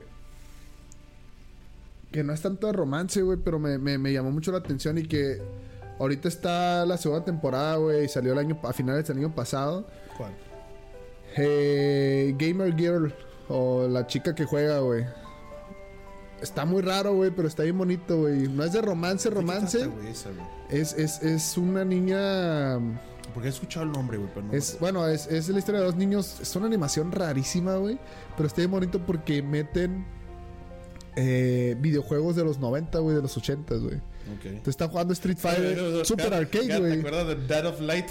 [2.10, 4.96] que no es tanto de romance, güey, pero me, me- me llamó mucho la atención
[4.98, 5.42] y que
[5.98, 9.86] ahorita está la segunda temporada, güey, y salió el año, a finales del año pasado.
[10.16, 10.32] ¿Cuál?
[11.36, 13.14] Eh, Gamer Girl,
[13.48, 15.04] o la chica que juega, güey.
[16.40, 18.48] Está muy raro, güey, pero está bien bonito, güey.
[18.48, 19.88] No es de romance, romance.
[20.68, 22.78] Es, es, es una niña...
[23.32, 24.52] Porque he escuchado el nombre, güey, pero no.
[24.52, 26.38] Es, bueno, es, es la historia de dos niños.
[26.40, 27.98] Es una animación rarísima, güey.
[28.36, 30.04] Pero está bien bonito porque meten
[31.16, 34.00] eh, videojuegos de los 90, güey, de los 80, güey.
[34.38, 34.44] Ok.
[34.46, 36.98] Entonces están jugando Street Fighter, Super Arcade, ¿Te güey.
[36.98, 38.06] acuerdas de Dead of Light?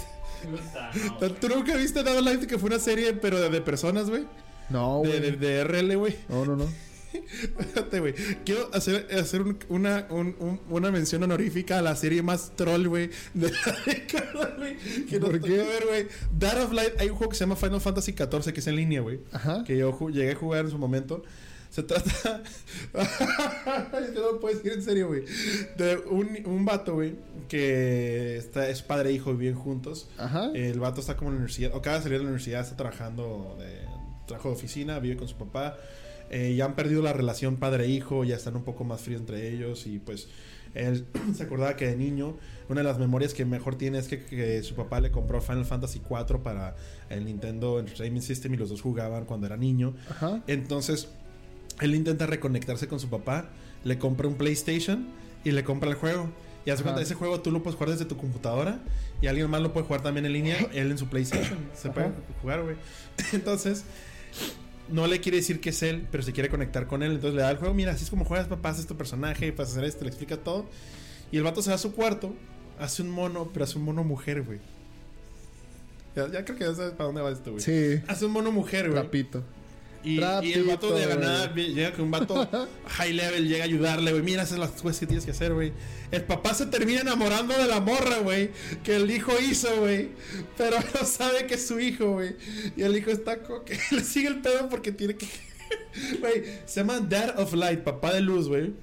[1.20, 1.28] No.
[1.32, 4.24] ¿Tú nunca viste Dead of Light que fue una serie, pero de, de personas, güey?
[4.70, 5.20] No, De, güey.
[5.20, 6.16] de, de RL, güey.
[6.28, 6.66] No, no, no.
[7.14, 8.14] Espérate, güey.
[8.44, 12.88] Quiero hacer, hacer un- una, un- un- una mención honorífica a la serie más troll,
[12.88, 14.76] güey, de la década, güey.
[15.06, 15.58] Que nos ¿Por tocó qué?
[15.58, 16.06] ver, güey.
[16.36, 18.76] Dead of Light, hay un juego que se llama Final Fantasy XIV, que es en
[18.76, 19.20] línea, güey.
[19.32, 19.62] Ajá.
[19.64, 21.22] Que yo llegué a jugar en su momento.
[21.74, 22.40] Se trata.
[24.14, 25.24] Yo no lo puedo decir en serio, güey.
[25.76, 27.16] De un, un vato, güey,
[27.48, 30.08] que está, es padre e hijo y viven juntos.
[30.16, 30.52] Ajá.
[30.54, 32.76] El vato está como en la universidad, o acaba de salir de la universidad, está
[32.76, 33.80] trabajando de
[34.28, 35.76] trabajo de oficina, vive con su papá.
[36.30, 39.88] Eh, ya han perdido la relación padre-hijo, ya están un poco más fríos entre ellos
[39.88, 40.28] y pues
[40.74, 42.36] él se acordaba que de niño
[42.68, 45.64] una de las memorias que mejor tiene es que, que su papá le compró Final
[45.64, 46.76] Fantasy 4 para
[47.10, 49.94] el Nintendo Entertainment System y los dos jugaban cuando era niño.
[50.08, 50.42] Ajá.
[50.46, 51.08] Entonces,
[51.80, 53.48] él intenta reconectarse con su papá,
[53.84, 55.06] le compra un PlayStation
[55.44, 56.28] y le compra el juego.
[56.66, 58.80] Y hace cuenta, ese juego tú lo puedes jugar desde tu computadora
[59.20, 61.58] y alguien más lo puede jugar también en línea, él en su PlayStation.
[61.74, 62.16] Se puede Ajá.
[62.40, 62.76] jugar, güey.
[63.32, 63.84] Entonces,
[64.88, 67.12] no le quiere decir que es él, pero se quiere conectar con él.
[67.12, 69.68] Entonces le da el juego, mira, así es como juegas, papá, haces tu personaje, vas
[69.68, 70.66] a hacer esto, le explica todo.
[71.30, 72.34] Y el vato se va a su cuarto,
[72.78, 74.60] hace un mono, pero hace un mono mujer, güey.
[76.16, 77.62] Ya, ya creo que ya sabes para dónde va esto, güey.
[77.62, 78.02] Sí.
[78.06, 79.00] Hace un mono mujer, güey.
[79.00, 79.42] Trapito.
[80.04, 81.66] Y, y el vato de la Trapito, nada güey.
[81.68, 82.48] vi- llega con un vato
[82.86, 84.22] high level, llega a ayudarle, güey.
[84.22, 85.72] Mira, esas son las cosas que tienes que hacer, güey.
[86.10, 88.50] El papá se termina enamorando de la morra, güey.
[88.82, 90.10] Que el hijo hizo, güey.
[90.58, 92.36] Pero no sabe que es su hijo, güey.
[92.76, 95.26] Y el hijo está co- que le sigue el pedo porque tiene que.
[96.20, 98.74] Güey, se llama Dad of Light, papá de luz, güey.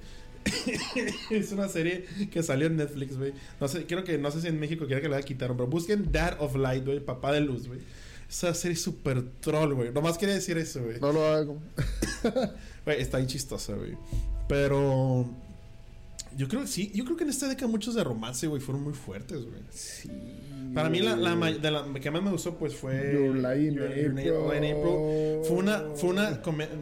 [1.30, 3.32] es una serie que salió en Netflix, güey.
[3.60, 6.10] No sé, creo que, no sé si en México quiera que la quitaron, pero busquen
[6.10, 7.80] Dad of Light, güey, papá de luz, güey.
[8.32, 9.92] Esa serie es súper troll, güey.
[9.92, 10.98] Nomás quería decir eso, güey.
[11.00, 11.58] No lo hago.
[12.84, 13.92] Güey, está bien chistosa, güey.
[14.48, 15.28] Pero.
[16.36, 16.90] Yo creo que sí.
[16.94, 19.60] Yo creo que en esta década muchos de romance, güey, fueron muy fuertes, güey.
[19.70, 20.10] Sí.
[20.74, 23.12] Para mí, la, la, ma- de la que más me gustó, pues fue.
[23.12, 25.42] Your Lie in April.
[25.44, 25.80] Fue una.
[25.94, 26.40] Fue una.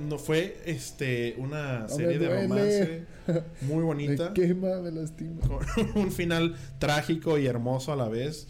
[0.08, 1.34] No, fue este.
[1.38, 3.02] Una serie de romance.
[3.62, 4.32] Muy Me bonita.
[4.32, 5.40] quema, me lastima.
[5.46, 5.66] Con
[6.02, 8.46] un final trágico y hermoso a la vez.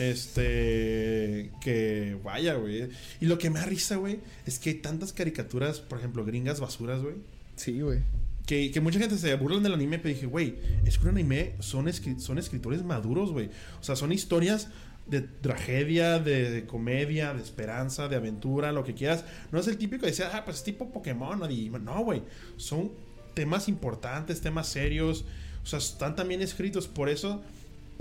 [0.00, 1.50] Este.
[1.60, 2.88] Que vaya, güey.
[3.20, 6.60] Y lo que me da risa, güey, es que hay tantas caricaturas, por ejemplo, gringas
[6.60, 7.16] basuras, güey.
[7.56, 8.00] Sí, güey.
[8.46, 11.52] Que, que mucha gente se burlan del anime, pero dije, güey, es que un anime
[11.60, 13.50] son, escri- son escritores maduros, güey.
[13.80, 14.68] O sea, son historias
[15.06, 19.24] de tragedia, de, de comedia, de esperanza, de aventura, lo que quieras.
[19.52, 21.38] No es el típico de decir, ah, pues es tipo Pokémon.
[21.84, 22.22] no, güey.
[22.56, 22.90] Son
[23.34, 25.24] temas importantes, temas serios.
[25.62, 26.88] O sea, están también escritos.
[26.88, 27.42] Por eso,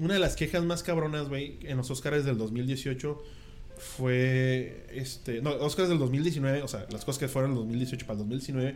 [0.01, 3.21] una de las quejas más cabronas, güey, en los Oscars del 2018
[3.77, 8.13] fue este no Oscars del 2019 o sea las cosas que fueron del 2018 para
[8.15, 8.75] el 2019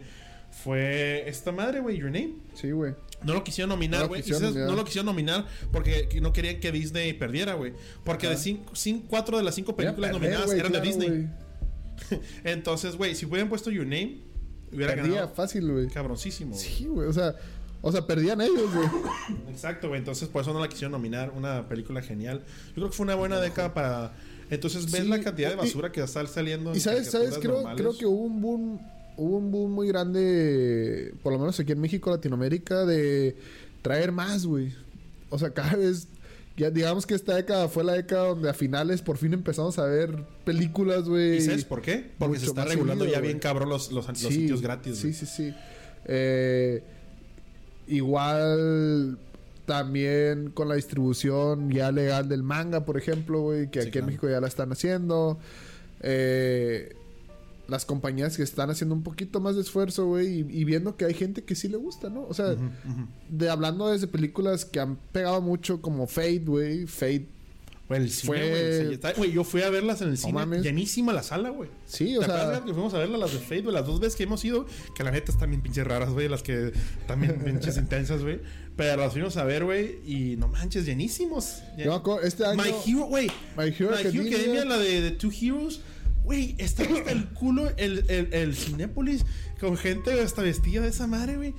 [0.63, 2.93] fue esta madre güey Your Name Sí, güey.
[3.23, 4.67] no lo quisieron nominar No güey nominar.
[4.69, 7.73] no lo quisieron nominar porque que no querían que Disney perdiera güey
[8.05, 11.29] porque de cinco, cinco- cuatro de las cinco películas perder, nominadas eran de Disney
[12.45, 14.19] entonces güey si hubieran puesto Your Name
[14.71, 15.87] hubiera Perdía ganado fácil, güey.
[15.87, 16.55] cabroncísimo.
[16.55, 17.07] Sí, güey.
[17.07, 17.35] O sea,
[17.85, 18.87] o sea, perdían ellos, güey.
[19.49, 19.99] Exacto, güey.
[19.99, 21.31] Entonces, por eso no la quisieron nominar.
[21.35, 22.41] Una película genial.
[22.69, 24.13] Yo creo que fue una buena década para.
[24.49, 26.71] Entonces, ves Sí, la cantidad de y- basura que está saliendo.
[26.71, 27.79] en Y sabes, sabes, creo, normales.
[27.81, 28.79] creo que hubo un boom,
[29.17, 33.35] hubo un boom muy grande, por lo menos aquí en México, Latinoamérica, de
[33.81, 34.73] traer más, güey.
[35.29, 36.07] O sea, cada vez,
[36.55, 39.85] ya digamos que esta década fue la década donde a finales por fin empezamos a
[39.85, 41.37] ver películas, güey.
[41.37, 42.11] ¿Y sabes por qué?
[42.19, 44.97] Porque se está regulando seguido, ya bien cabrón los, los, los Sí, sitios gratis.
[44.99, 45.53] Sí, sí, sí.
[46.05, 46.83] Eh,
[47.87, 49.17] igual
[49.65, 54.03] también con la distribución ya legal del manga, por ejemplo, güey, que Sí, aquí claro.
[54.03, 55.39] en México ya la están haciendo.
[56.01, 56.95] Eh,
[57.69, 61.05] las compañías que están haciendo un poquito más de esfuerzo, güey, y, y viendo que
[61.05, 62.25] hay gente que sí le gusta, ¿no?
[62.27, 63.07] O sea, Ujú, ujú.
[63.29, 67.29] de hablando desde películas que han pegado mucho como Fate, güey, Fate,
[67.89, 68.61] El cine, Fue- güey.
[68.61, 70.33] se- está- Güey, yo fui a verlas en el cine.
[70.33, 70.63] mames.
[70.63, 71.69] Llenísima la sala, güey.
[71.85, 73.73] sí, ¿Te o acuerdas sea, güey, que fuimos a verlas las de güey?
[73.75, 74.65] Las dos veces que hemos ido,
[74.95, 76.27] que la neta están bien pinches raras, güey.
[76.29, 76.71] Las que
[77.07, 78.39] también pinches intensas, güey.
[78.75, 79.99] Pero las fuimos a ver, güey.
[80.05, 81.61] Y no manches, llenísimos.
[81.77, 83.27] yo este año My Hero, güey.
[83.57, 85.81] My Hero My Hero Academia, la de, de Two Heroes.
[86.23, 89.25] Güey, está hasta el culo el, el, el Cinépolis
[89.59, 91.53] con gente hasta vestida de esa madre, güey.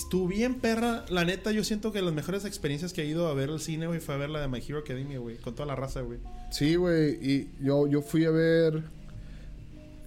[0.00, 1.04] Estuvo bien perra.
[1.10, 3.86] La neta, yo siento que las mejores experiencias que he ido a ver al cine,
[3.86, 5.36] güey, fue a ver la de My Hero Academia, güey.
[5.36, 6.18] Con toda la raza, güey.
[6.50, 7.18] Sí, güey.
[7.20, 8.82] Y yo, yo fui a ver.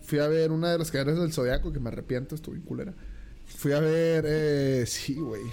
[0.02, 2.96] Fui a ver una de las cadenas del Zodiaco, que me arrepiento, estuve culera.
[3.46, 4.26] Fui a ver.
[4.28, 5.44] Eh, sí, güey.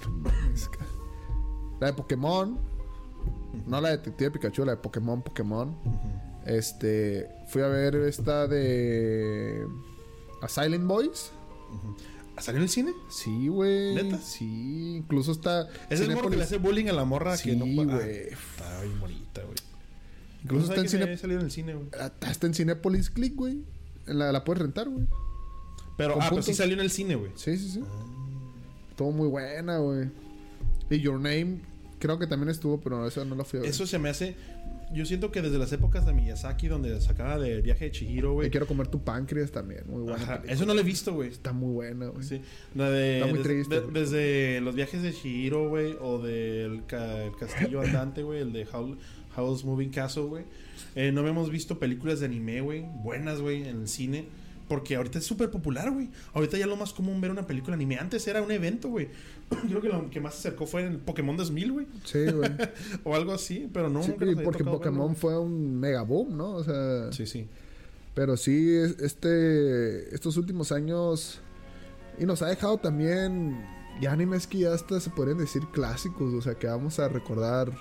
[1.78, 2.58] La de Pokémon.
[3.66, 5.76] No la de Detective Pikachu, la de Pokémon, Pokémon.
[6.46, 7.28] Este.
[7.48, 9.66] Fui a ver esta de.
[10.40, 11.30] A Silent Boys.
[12.40, 12.92] ¿Salió en el cine?
[13.10, 13.94] Sí, güey.
[13.94, 14.18] ¿Neta?
[14.18, 15.68] Sí, incluso está.
[15.88, 17.96] Es el morro que le hace bullying a la morra que no Sí, pa- ah,
[17.96, 18.10] güey.
[18.28, 19.56] Está bien bonita, güey.
[20.42, 21.02] Incluso No está en, cine,
[21.34, 21.86] en el cine, güey.
[22.30, 23.62] está en Cinépolis Click, güey.
[24.06, 25.06] La, la puedes rentar, güey.
[25.98, 26.56] Pero, Con ah, pero sí puntos.
[26.56, 27.30] salió en el cine, güey.
[27.36, 27.80] Sí, sí, sí.
[28.90, 30.08] Estuvo muy buena, güey.
[30.88, 31.60] Y Your Name,
[32.00, 33.70] creo que también estuvo, pero esa no la fui a ver.
[33.70, 34.34] Eso se me hace.
[34.92, 38.50] Yo siento que desde las épocas de Miyazaki, donde sacaba del viaje de Chihiro, güey.
[38.50, 39.84] quiero comer tu páncreas también.
[39.86, 40.20] Muy buena.
[40.20, 40.42] Ajá.
[40.48, 41.28] Eso no lo he visto, güey.
[41.28, 42.24] Está muy buena, güey.
[42.24, 42.40] Sí.
[42.74, 46.84] La de, Está muy des- triste, de- desde los viajes de Chihiro, güey, o del
[46.86, 48.98] ca- el castillo andante, güey, el de Howl-
[49.36, 50.44] Howl's Moving Castle, güey.
[50.96, 54.24] Eh, no hemos visto películas de anime, güey, buenas, güey, en el cine.
[54.70, 56.08] Porque ahorita es súper popular, güey.
[56.32, 57.96] Ahorita ya lo más común ver una película anime.
[57.98, 59.08] Antes era un evento, güey.
[59.68, 61.86] Creo que lo que más se acercó fue en Pokémon 2000, güey.
[62.04, 62.52] Sí, güey.
[63.04, 64.00] O algo así, pero no.
[64.04, 65.14] Sí, porque Pokémon verlo.
[65.20, 66.52] fue un mega boom, ¿no?
[66.52, 67.48] O sea, Sí, sí.
[68.14, 71.40] pero sí, es- este, estos últimos años
[72.16, 73.60] y nos ha dejado también
[74.00, 77.72] ya animes que ya hasta se podrían decir clásicos, o sea, que vamos a recordar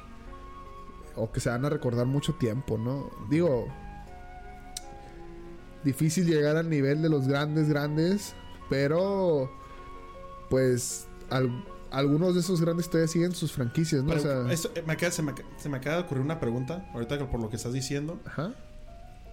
[1.16, 3.12] o que se van a recordar mucho tiempo, ¿no?
[3.30, 3.68] Digo,
[5.84, 8.34] difícil llegar al nivel de los grandes, grandes,
[8.69, 9.51] pero
[10.49, 14.09] pues al- algunos de esos grandes todavía siguen sus franquicias, ¿no?
[14.13, 16.23] Pero o sea, esto, eh, me acaba- se, me, acaba- se me acaba de ocurrir
[16.23, 18.19] una pregunta, ahorita por lo que estás diciendo.
[18.25, 18.53] ajá.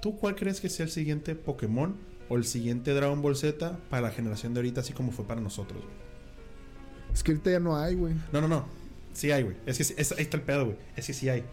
[0.01, 1.97] ¿Tú cuál crees que sea el siguiente Pokémon
[2.28, 5.40] o el siguiente Dragon Ball Z para la generación de ahorita, así como fue para
[5.40, 5.82] nosotros?
[5.82, 5.94] güey?
[7.12, 8.14] Es que ahorita ya no hay, güey.
[8.32, 8.66] No, no, no.
[9.14, 9.57] Sí hay, güey.
[9.64, 10.76] Es que es- ahí está el pedo, güey.
[10.97, 11.44] Es que sí hay.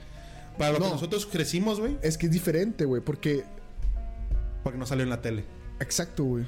[0.57, 0.89] Para lo que No.
[0.91, 3.43] nosotros crecimos, güey, Es que es diferente, güey, porque
[4.63, 5.45] porque no salió en la tele.
[5.79, 6.45] Exacto, güey.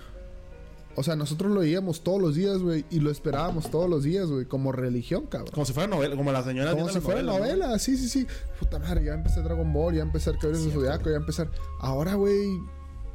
[0.98, 4.28] O sea, nosotros lo veíamos todos los días, güey, y lo esperábamos todos los días,
[4.28, 5.52] güey, como religión, cabrón.
[5.54, 8.26] Como si fuera novela, como la señora Como si fuera novela, novela, sí, sí, sí.
[8.60, 10.80] Puta madre, ya empecé Dragon Ball, ya empecé Caballeros Cierto.
[10.80, 11.52] Zodiaco, ya empezar.
[11.82, 12.48] Ahora, güey,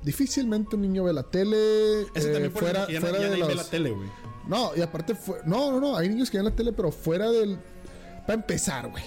[0.02, 2.02] difícilmente un niño ve la tele.
[2.14, 4.08] Ese eh, también fuera, ya, fuera ya de ve los- la tele, güey.
[4.46, 5.38] No, y aparte, fue...
[5.46, 7.58] no, no, no, hay niños que ven la tele, pero fuera del.
[8.26, 9.04] Para empezar, güey.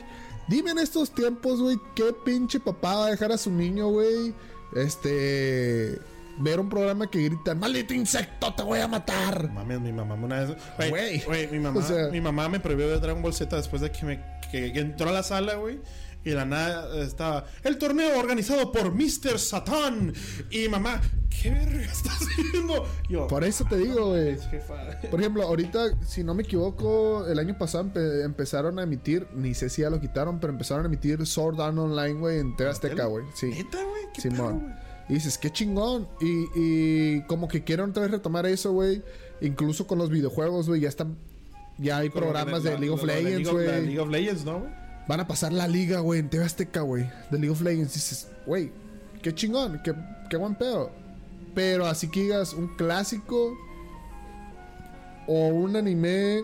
[0.47, 4.33] Dime en estos tiempos, güey, qué pinche papá va a dejar a su niño, güey.
[4.75, 5.99] Este.
[6.39, 9.51] Ver un programa que gritan, maldito insecto, te voy a matar.
[9.51, 10.57] Mames, mi mamá una vez.
[10.89, 11.47] Güey.
[11.51, 14.05] Mi mamá, O sea- mi mamá me prohibió ver Dragon Ball Z después de que
[14.05, 14.19] me
[14.51, 15.79] que, que entró a la sala, güey.
[16.25, 19.37] Y de la nada estaba el torneo organizado por Mr.
[19.37, 20.13] Satan.
[20.49, 22.85] Y mamá, ¿qué verga estás haciendo?
[23.09, 24.37] Yo, Por eso te digo, güey.
[25.11, 29.53] Por ejemplo, ahorita, si no me equivoco, el año pasado empe- empezaron a emitir, ni
[29.53, 32.69] sé si ya lo quitaron, pero empezaron a emitir Sword Art Online, güey, en TV
[32.69, 33.25] Azteca, güey.
[33.33, 33.47] Sí.
[33.47, 34.75] Neta, güey, Simón.
[35.09, 36.07] Y dices, qué chingón.
[36.21, 39.03] Y, y como que quieren otra vez retomar eso, güey.
[39.41, 41.17] Incluso con los videojuegos, güey, ya están.
[41.77, 43.81] Ya hay programas la- de League of Legends, League güey.
[43.87, 44.82] League of Legends, ¿no, güey?
[45.07, 47.09] Van a pasar la liga, güey, en TV Azteca, güey.
[47.29, 47.93] De League of Legends.
[47.93, 48.71] Dices, güey,
[49.21, 49.93] qué chingón, qué,
[50.29, 50.91] qué buen pedo.
[51.53, 53.53] Pero así que digas, un clásico
[55.27, 56.43] o un anime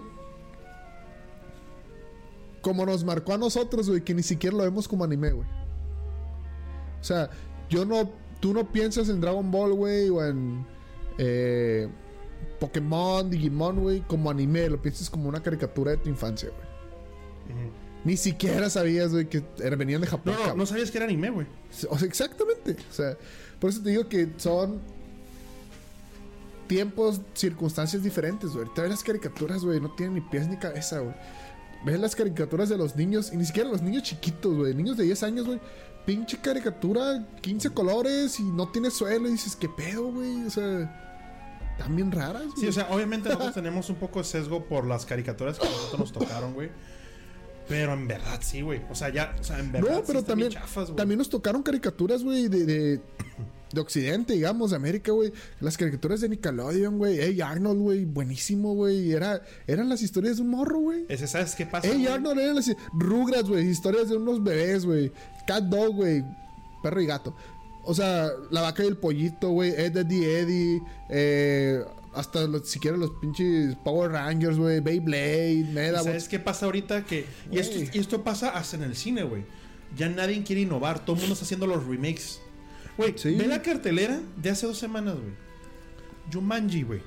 [2.62, 5.48] como nos marcó a nosotros, güey, que ni siquiera lo vemos como anime, güey.
[7.00, 7.30] O sea,
[7.70, 10.66] yo no, tú no piensas en Dragon Ball, güey, o en
[11.18, 11.88] eh,
[12.60, 17.70] Pokémon, Digimon, güey, como anime, lo piensas como una caricatura de tu infancia, güey.
[18.06, 19.44] Ni siquiera sabías, güey, que
[19.78, 20.26] venían de Japón.
[20.28, 20.58] No, no, cabrón.
[20.58, 21.48] no sabías que era anime, güey.
[21.90, 22.78] O sea, exactamente.
[22.90, 23.18] O sea,
[23.60, 24.80] por eso te digo que son
[26.68, 28.64] tiempos, circunstancias diferentes, güey.
[28.64, 31.16] Ahorita ves las caricaturas, güey, no tienen ni pies ni cabeza, güey.
[31.84, 34.74] Ves las caricaturas de los niños, y ni siquiera los niños chiquitos, güey.
[34.74, 35.60] Niños de 10 años, güey.
[36.06, 39.28] Pinche caricatura, 15 colores y no tiene suelo.
[39.28, 40.46] Y dices, ¿qué pedo, güey?
[40.46, 41.10] O sea,
[41.90, 42.58] bien raras, güey.
[42.58, 45.70] Sí, o sea, obviamente nosotros tenemos un poco de sesgo por las caricaturas que a
[45.70, 46.70] nosotros nos tocaron, güey.
[47.70, 48.82] Pero en verdad sí, güey.
[48.90, 51.30] O sea, ya, o sea, en verdad No, sí pero bien también, chafas, también nos
[51.30, 53.02] tocaron caricaturas, güey, de, de,
[53.72, 55.32] de Occidente, digamos, de América, güey.
[55.62, 57.20] Las caricaturas de Nickelodeon, güey.
[57.20, 59.12] Hey Arnold, güey, buenísimo, güey.
[59.12, 61.06] Era, eran las historias de un morro, güey.
[61.08, 61.88] Ese, ¿sabes qué pasa?
[61.88, 62.08] Hey güey?
[62.08, 63.70] Arnold eran las Rugrats, güey.
[63.70, 65.12] Historias de unos bebés, güey.
[65.46, 66.26] Cat Dog, güey.
[66.82, 67.36] Perro y gato.
[67.84, 69.72] O sea, la vaca y el pollito, güey.
[69.72, 70.82] Ed, Eddie, Eddie.
[71.10, 71.84] Eh,
[72.20, 74.80] hasta los, siquiera los pinches Power Rangers, güey.
[74.80, 76.04] Beyblade, ¿Y Medabots.
[76.06, 77.06] ¿Sabes qué pasa ahorita?
[77.06, 77.90] Que, y, esto, Güey.
[77.94, 79.44] y esto pasa hasta en el cine, güey.
[79.98, 81.00] Ya nadie quiere innovar.
[81.04, 82.40] Todo el mundo está haciendo los remakes.
[82.98, 83.36] Güey, Sí.
[83.36, 85.34] ve la cartelera de hace dos semanas, güey.
[86.32, 87.02] Jumanji, güey.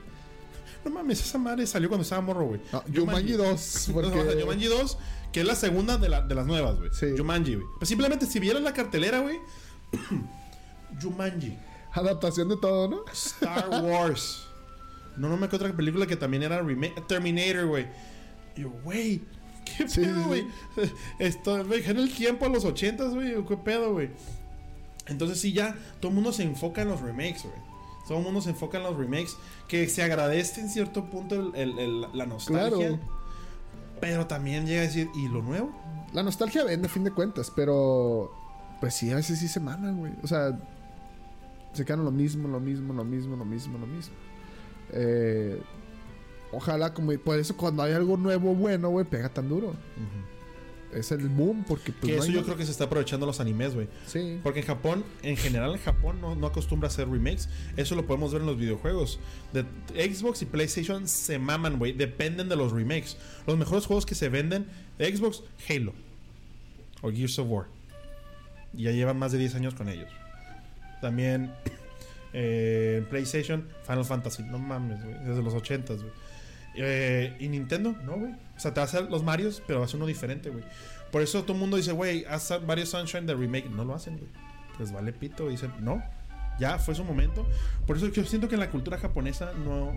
[0.84, 2.60] No mames, esa madre salió cuando estaba morro, güey.
[2.72, 4.98] No, Jumanji 2, porque- No, o sea, Jumanji 2,
[5.32, 6.90] que es la segunda de, la- de las nuevas, güey.
[6.92, 7.06] Sí.
[7.16, 7.66] Jumanji, güey.
[7.78, 9.38] Pues simplemente si vieras la cartelera, güey.
[11.00, 11.56] Jumanji.
[11.92, 13.04] Adaptación de todo, ¿no?
[13.12, 14.46] Star Wars.
[15.16, 17.06] No, no me acuerdo otra película que también era remake.
[17.06, 17.86] Terminator, güey.
[18.56, 19.20] Y yo, güey,
[19.64, 20.26] ¿qué Sí, sí, pedo, sí.
[20.26, 20.46] güey?
[21.18, 23.34] Esto, me en el tiempo a los ochentas, güey.
[23.46, 24.10] ¿Qué pedo, güey?
[25.06, 27.56] Entonces sí, ya todo el mundo se enfoca en los remakes, güey.
[28.08, 29.36] Todo el mundo se enfoca en los remakes.
[29.68, 32.70] Que se agradece en cierto punto el- el- el- la nostalgia.
[32.88, 32.98] Claro.
[34.00, 35.70] Pero también llega a decir, ¿y lo nuevo?
[36.12, 38.32] La nostalgia vende a fin de cuentas, pero
[38.80, 40.12] pues sí, a veces sí se maman, güey.
[40.22, 40.58] O sea,
[41.72, 44.12] se quedan lo mismo, lo mismo, lo mismo, lo mismo, lo mismo.
[44.92, 45.60] Eh,
[46.52, 49.74] ojalá, como por eso cuando hay algo nuevo bueno, güey, pega tan duro.
[50.92, 53.24] Es el boom, porque pues, Que no eso hay yo creo que se está aprovechando
[53.24, 53.88] los animes, güey.
[54.06, 54.38] Sí.
[54.42, 57.48] Porque en Japón, en general en Japón no, no acostumbra a hacer remakes.
[57.78, 59.18] Eso lo podemos ver en los videojuegos.
[59.54, 59.64] De
[60.14, 61.92] Xbox y PlayStation se maman, güey.
[61.94, 63.16] Dependen de los remakes.
[63.46, 64.66] Los mejores juegos que se venden
[64.98, 65.94] de Xbox, Halo.
[67.00, 67.66] O Gears of War.
[68.74, 70.10] Ya llevan más de 10 años con ellos.
[71.00, 71.52] También
[72.32, 74.42] eh, PlayStation, Final Fantasy.
[74.42, 75.00] No mames.
[75.24, 76.12] Desde los 80s, güey.
[76.74, 78.32] Eh, y Nintendo, no, güey.
[78.32, 80.64] O sea, te va los Marios, pero va a ser uno diferente, güey.
[81.10, 83.68] Por eso todo el mundo dice, güey, haz varios Sunshine de remake.
[83.68, 84.30] No lo hacen, güey.
[84.78, 85.48] Les vale pito.
[85.48, 86.02] Dicen, no.
[86.58, 87.46] Ya fue su momento.
[87.86, 89.92] Por eso yo siento que en la cultura japonesa no.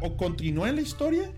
[0.00, 1.30] O continúa en la historia.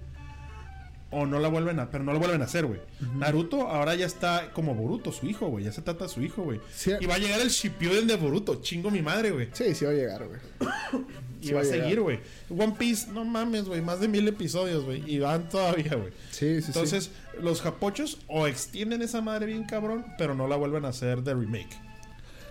[1.10, 1.90] O no la vuelven a.
[1.90, 2.80] Pero no lo vuelven a hacer, güey.
[3.16, 5.64] Naruto ahora ya está como Boruto, su hijo, güey.
[5.64, 6.60] Ya se trata de su hijo, güey.
[6.74, 6.92] Sí.
[7.00, 8.56] Y va a llegar el Shippuden de Boruto.
[8.56, 9.48] Chingo mi madre, güey.
[9.54, 10.40] Sí, sí va a llegar, güey.
[11.40, 11.82] Y Sí va a va a llegar.
[11.84, 12.18] seguir, güey.
[12.50, 13.80] One Piece, no mames, güey.
[13.80, 15.08] Más de mil episodios, güey.
[15.08, 16.12] Y van todavía, güey.
[16.32, 20.84] Sí, sí, Entonces, los japochos o extienden esa madre bien cabrón, pero no la vuelven
[20.84, 21.70] a hacer de remake.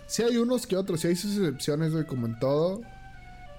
[0.08, 2.82] Sí hay unos que otros, sí hay sus excepciones, güey, como en todo.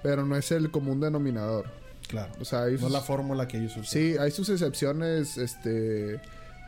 [0.01, 1.67] Pero no es el común denominador.
[2.09, 2.33] Claro.
[2.41, 3.85] O sea, hay No es sus- la fórmula que ellos usan.
[3.85, 6.19] Sí, hay sus excepciones, este...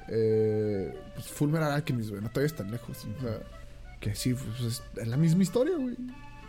[0.07, 2.97] Eh, pues Fullmetal Alchemist, güey, no te vayas tan lejos.
[3.17, 3.37] O sea,
[3.99, 5.95] que sí, pues es, es la misma historia, güey.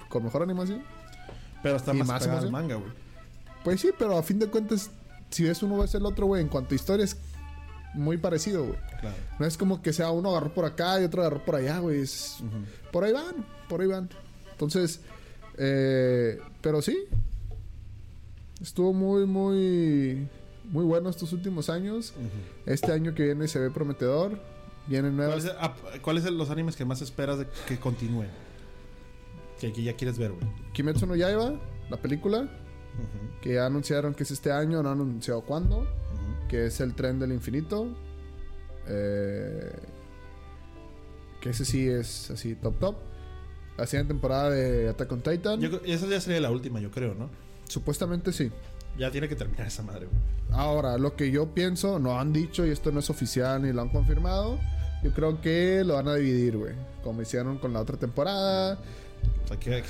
[0.08, 0.82] Con mejor animación.
[1.62, 2.90] Pero está Y más, más al manga, güey.
[3.64, 4.90] Pues sí, pero a fin de cuentas,
[5.30, 7.16] si ves uno ves el otro, güey, en cuanto a historia es
[7.94, 8.78] muy parecido, güey.
[9.00, 9.16] Claro.
[9.38, 12.00] No es como que sea uno agarró por acá y otro agarró por allá, güey.
[12.00, 12.38] Es-.
[12.90, 14.08] Por ahí van, por ahí van.
[14.50, 15.00] Entonces,
[15.56, 16.98] eh, pero sí.
[18.62, 20.28] Estuvo muy, muy,
[20.70, 22.14] muy bueno estos últimos años.
[22.64, 24.38] Este año que viene se ve prometedor.
[24.86, 25.70] Vienen ¿Cuáles nuevas.
[26.00, 28.28] ¿Cuáles son los animes que más esperas de que continúen?
[29.60, 30.46] Que, que ya quieres ver, güey.
[30.72, 31.54] Kimetsu no Yaiba,
[31.90, 32.48] la película,
[33.40, 35.86] que ya anunciaron que es este año, no han anunciado cuándo.
[36.48, 37.88] Que es el tren del infinito.
[38.86, 39.72] Eh,
[41.40, 42.96] que ese sí es así top top.
[43.76, 45.60] La siguiente temporada de Attack on Titan.
[45.60, 47.28] Yo esa ya sería la última, yo creo, ¿no?
[47.72, 48.50] Supuestamente sí.
[48.98, 50.20] Ya tiene que terminar esa madre, güey.
[50.50, 53.80] Ahora, lo que yo pienso, no han dicho y esto no es oficial ni lo
[53.80, 54.58] han confirmado.
[55.02, 56.74] Yo creo que lo van a dividir, güey.
[57.02, 58.78] Como hicieron con la otra temporada.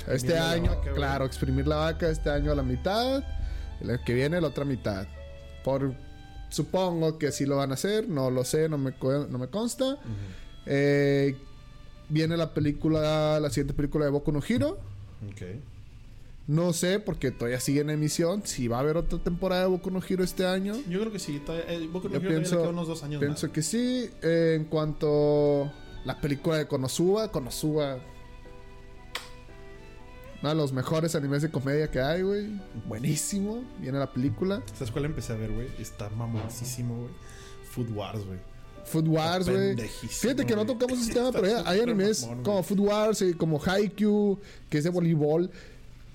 [0.07, 3.21] Este año, vaca, claro, exprimir la vaca este año a la mitad.
[3.81, 5.05] El que viene la otra mitad.
[5.65, 5.93] Por
[6.47, 8.07] supongo que así lo van a hacer.
[8.07, 9.97] No lo sé, no me, no me consta.
[10.65, 11.35] Eh,
[12.07, 14.79] viene la película, la siguiente película de Boku no Hero.
[16.45, 18.41] No sé, porque todavía sigue en emisión.
[18.45, 20.75] Si va a haber otra temporada de Boku no Hero este año.
[20.89, 21.39] Yo creo que sí.
[21.45, 23.53] Todavía, eh, Boku no Yo Hero pienso- le unos dos años Pienso más.
[23.53, 24.09] que sí.
[24.21, 25.71] Eh, en cuanto
[26.03, 27.99] la película de Konosuba, Konosuba.
[30.41, 32.47] Uno de los mejores animes de comedia que hay, güey.
[32.87, 33.63] Buenísimo.
[33.79, 34.61] Viene la película.
[34.73, 35.67] ¿Sabes cuál empecé a ver, güey?
[35.79, 37.09] Está mamoncísimo, güey.
[37.71, 38.39] Food Wars, güey.
[38.83, 39.77] Food Wars, güey.
[40.09, 43.33] Fíjate que no tocamos ese tema, pero ya hay animes mamón, como Food Wars y
[43.33, 44.37] como Haikyuu,
[44.69, 45.49] que es de voleibol,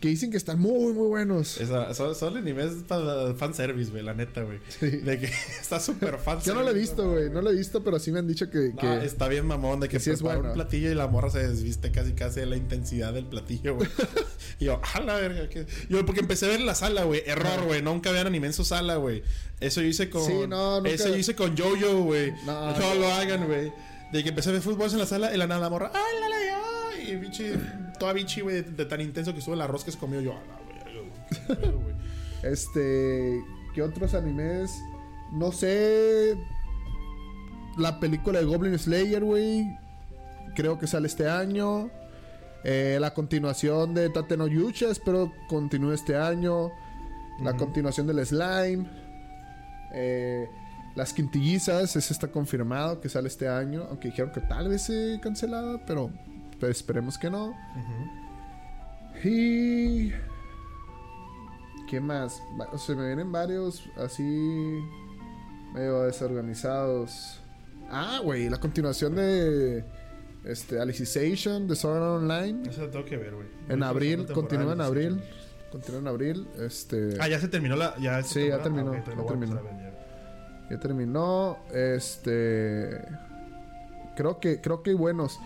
[0.01, 1.61] que dicen que están muy, muy buenos.
[1.61, 4.59] Esa, son, son animes para fanservice, güey, la neta, güey.
[4.69, 4.87] Sí.
[4.89, 5.27] De que
[5.61, 6.39] está súper fan.
[6.43, 7.31] Yo no lo he visto, güey.
[7.31, 8.71] No lo he visto, pero sí me han dicho que...
[8.75, 10.49] No, que- está bien mamón de que, que sí es bueno.
[10.49, 13.89] un platillo y la morra se desviste casi casi de la intensidad del platillo, güey.
[14.61, 15.49] y yo, a la verga.
[15.49, 15.67] ¿qué?
[15.89, 17.23] Yo, porque empecé a ver en la sala, güey.
[17.27, 17.83] Error, güey.
[17.83, 19.25] Nunca vean anime en su sala, güey.
[19.61, 20.25] Eso yo hice con.
[20.25, 22.31] Sí, no, nunca- Eso yo hice con Jojo, güey.
[22.47, 22.95] No, No, no.
[22.95, 23.73] lo hagan, güey.
[24.13, 26.21] De que empecé a ver fútbol en la sala y la nada la morra, ¡ay,
[26.21, 26.37] la, la,
[26.93, 27.11] ay!
[27.11, 27.53] Y bichi,
[27.99, 30.33] toda bichi, güey, de, de tan intenso que estuvo el arroz que se comió yo,
[30.33, 31.79] a la verga.
[32.43, 33.43] Este.
[33.75, 34.81] ¿Qué otros animes?
[35.33, 36.37] No sé.
[37.77, 39.67] La película de Goblin Slayer, güey.
[40.55, 41.91] Creo que sale este año.
[42.65, 46.73] Eh, la continuación de Tate no Yucha, espero continúe este año.
[47.43, 48.85] La continuación del Slime.
[49.95, 50.49] Eh,
[50.97, 53.87] las quintillizas, ese está confirmado que sale este año.
[53.89, 56.11] Aunque dijeron que tal vez se cancelaba, pero,
[56.61, 57.55] pero esperemos que no.
[59.25, 60.13] Y.
[61.89, 62.43] ¿Qué más?
[62.61, 64.23] Va- Se me vienen varios así.
[65.75, 67.41] medio desorganizados.
[67.91, 69.85] Ah, güey, la continuación de.
[70.45, 72.69] Este, Alicization de Sword Art Online.
[72.71, 73.47] Eso lo tengo que ver, güey.
[73.69, 75.21] En abril, continúa en abril.
[75.73, 76.49] Continúa en abril.
[76.61, 77.17] Este.
[77.21, 77.97] Ah, ya se terminó la.
[77.99, 79.33] Ya Sí, ya terminó, Ah, ya terminó.
[79.33, 80.69] empezar a ver ya.
[80.71, 81.59] Ya terminó.
[81.73, 83.01] Este.
[84.17, 85.39] Creo que, creo que hay buenos.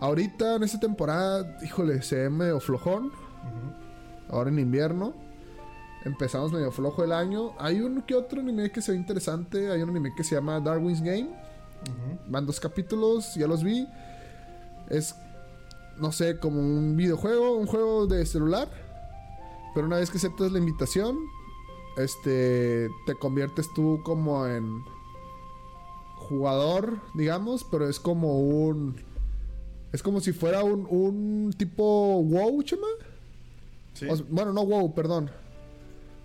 [0.00, 3.12] Ahorita en esta temporada, híjole, se ve medio flojón.
[4.28, 5.14] Ahora en invierno.
[6.04, 7.52] Empezamos medio flojo el año.
[7.58, 9.70] Hay un que otro anime que se ve interesante.
[9.72, 11.28] Hay un anime que se llama Darwin's Game.
[12.28, 13.88] Van dos capítulos, ya los vi.
[14.88, 15.16] Es,
[15.98, 18.68] no sé, como un videojuego, un juego de celular.
[19.74, 21.18] Pero una vez que aceptas la invitación,
[21.96, 24.84] este, te conviertes tú como en
[26.16, 28.96] jugador, digamos, pero es como un...
[29.96, 32.86] Es como si fuera un, un tipo WoW, chama.
[33.94, 34.06] Sí.
[34.10, 35.30] O- bueno, no WoW, perdón.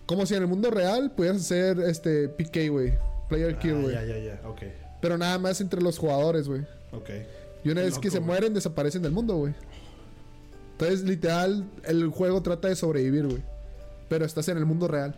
[0.06, 2.94] Como si en el mundo real pudieras hacer este PK, güey.
[3.30, 3.94] Player kill, Ah, güey.
[3.96, 4.42] ya, ya, ya.
[4.50, 4.62] Ok.
[5.02, 6.62] Pero nada más entre los jugadores, güey.
[6.92, 7.10] Ok.
[7.64, 9.54] Y una Qué vez que se mueren, desaparecen del mundo, güey.
[10.74, 13.42] Entonces, literal, el juego trata de sobrevivir, güey.
[14.10, 15.16] Pero estás en el mundo real.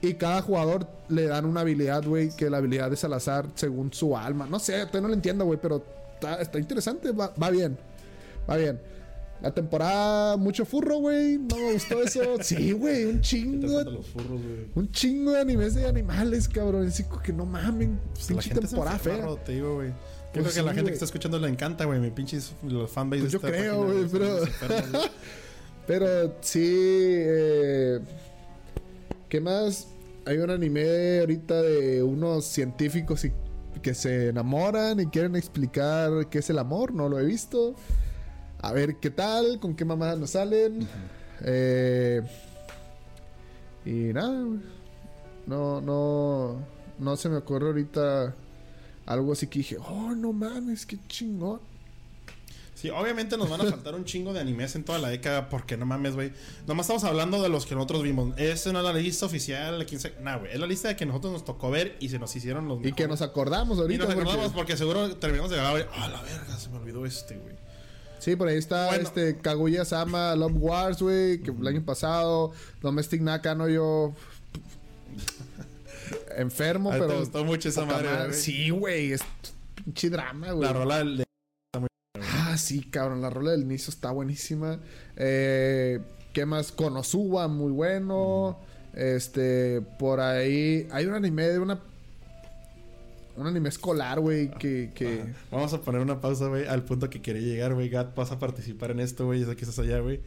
[0.00, 3.92] Y cada jugador le dan una habilidad, güey, que la habilidad es al azar según
[3.92, 4.46] su alma.
[4.48, 5.82] No sé, todavía no lo entiendo, güey, pero
[6.16, 7.78] está, está interesante, va, va bien.
[8.48, 8.80] Va bien.
[9.42, 11.36] La temporada, mucho furro, güey.
[11.38, 12.20] No me gustó eso.
[12.42, 13.82] Sí, güey, un ¿Qué te chingo.
[13.84, 14.40] los furros?
[14.74, 16.86] Un chingo de animes de animales, cabrón.
[16.86, 18.00] Así que no mamen.
[18.14, 19.18] Pues Pinche temporada fea.
[19.24, 19.90] Ro, te digo, güey.
[19.90, 22.00] Yo Pues creo que a la gente que está escuchando le encanta, güey.
[22.00, 25.10] Mi pinches los fanbase Pues yo creo, güey, pero- enfermos.
[25.86, 26.64] Pero sí.
[26.66, 28.00] eh,
[29.28, 29.86] ¿Qué más?
[30.24, 33.32] Hay un anime ahorita de unos científicos y-
[33.86, 36.92] que se enamoran y quieren explicar qué es el amor.
[36.92, 37.76] No lo he visto.
[38.58, 40.88] A ver qué tal, con qué mamadas nos salen.
[41.42, 42.20] Eh,
[43.84, 44.44] y nada.
[45.46, 46.56] No, no.
[46.98, 48.34] No se me ocurre ahorita
[49.06, 51.60] algo así que dije, oh, no mames, qué chingón.
[52.76, 55.78] Sí, obviamente nos van a faltar un chingo de animes en toda la década porque
[55.78, 56.30] no mames, güey.
[56.66, 58.38] Nomás estamos hablando de los que nosotros vimos.
[58.38, 60.16] Esa no es la lista oficial de quién sabe.
[60.20, 60.52] Nah, güey.
[60.52, 62.82] Es la lista de que nosotros nos tocó ver y se nos hicieron los Y
[62.82, 63.08] que mejores.
[63.08, 64.04] nos acordamos Y ahorita.
[64.04, 65.88] nos porque- acordamos porque seguro terminamos de grabar.
[65.94, 67.54] Ah, la verga, se me olvidó este, güey.
[68.18, 69.04] Sí, por ahí está Bueno.
[69.04, 72.52] este Kaguya Sama Love Wars, güey, que el año pasado,
[72.82, 74.12] Domestic Nakano yo
[76.36, 78.32] enfermo, pero te gustó mucho esa madre.
[78.32, 79.22] Sí, güey, es
[79.76, 80.66] pinche drama, güey.
[80.66, 81.25] La rola de
[82.56, 84.78] Sí, cabrón, la rola del inicio está buenísima.
[85.16, 86.00] Eh,
[86.32, 86.72] ¿qué más?
[86.72, 88.58] Konosuba, muy bueno.
[88.94, 91.80] Este, por ahí hay un anime de una
[93.36, 97.20] un anime escolar, güey, que que Vamos a poner una pausa, güey, al punto que
[97.20, 97.88] quería llegar, güey.
[97.88, 99.44] Gat, vas a participar en esto, güey.
[99.44, 100.20] Sé que estás allá, güey.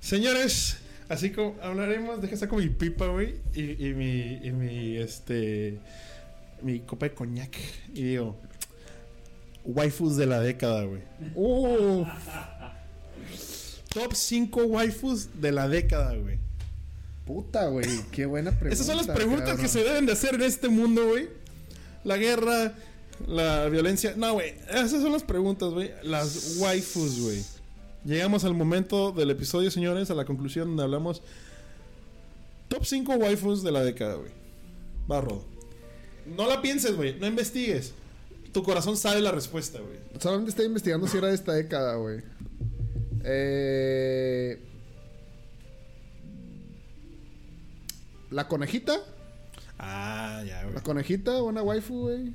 [0.00, 3.36] Señores, así como hablaremos, deja saco mi pipa, güey.
[3.54, 5.78] Y, y mi, y mi, este,
[6.62, 7.56] mi copa de coñac.
[7.94, 8.36] Y digo,
[9.64, 11.02] waifus de la década, güey.
[11.34, 12.08] Uf,
[13.92, 16.38] Top 5 waifus de la década, güey.
[17.26, 18.74] puta, güey, qué buena pregunta.
[18.74, 19.62] Esas son las preguntas cabrón.
[19.62, 21.28] que se deben de hacer en este mundo, güey.
[22.04, 22.72] La guerra,
[23.26, 24.14] la violencia.
[24.16, 24.54] No, güey.
[24.70, 25.90] Esas son las preguntas, güey.
[26.02, 27.44] Las waifus, güey.
[28.04, 31.22] Llegamos al momento del episodio, señores, a la conclusión donde hablamos.
[32.68, 34.30] Top 5 waifus de la década, güey.
[35.06, 35.44] Barro.
[36.36, 37.18] No la pienses, güey.
[37.20, 37.92] No investigues.
[38.52, 39.98] Tu corazón sabe la respuesta, güey.
[40.20, 42.20] Solamente estoy investigando si era de esta década, güey.
[43.24, 44.60] Eh...
[48.30, 48.94] La conejita.
[49.78, 50.74] Ah, ya, güey.
[50.74, 52.32] La conejita, buena waifu, güey.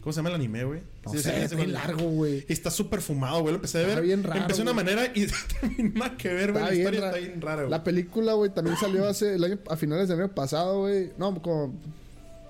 [0.00, 0.80] ¿Cómo se llama el anime, güey?
[1.04, 1.66] No Sí, sé, sí, es güey.
[1.66, 2.44] largo, güey.
[2.48, 3.52] Está súper fumado, güey.
[3.52, 4.04] Lo empecé a Está ver.
[4.04, 5.26] bien raro, Empecé de una manera y
[5.94, 6.62] nada que ver, güey.
[6.64, 7.70] Está La historia está bien rara, güey.
[7.70, 11.10] La película, güey, también salió hace el año, a finales del año pasado, güey.
[11.18, 11.74] No, como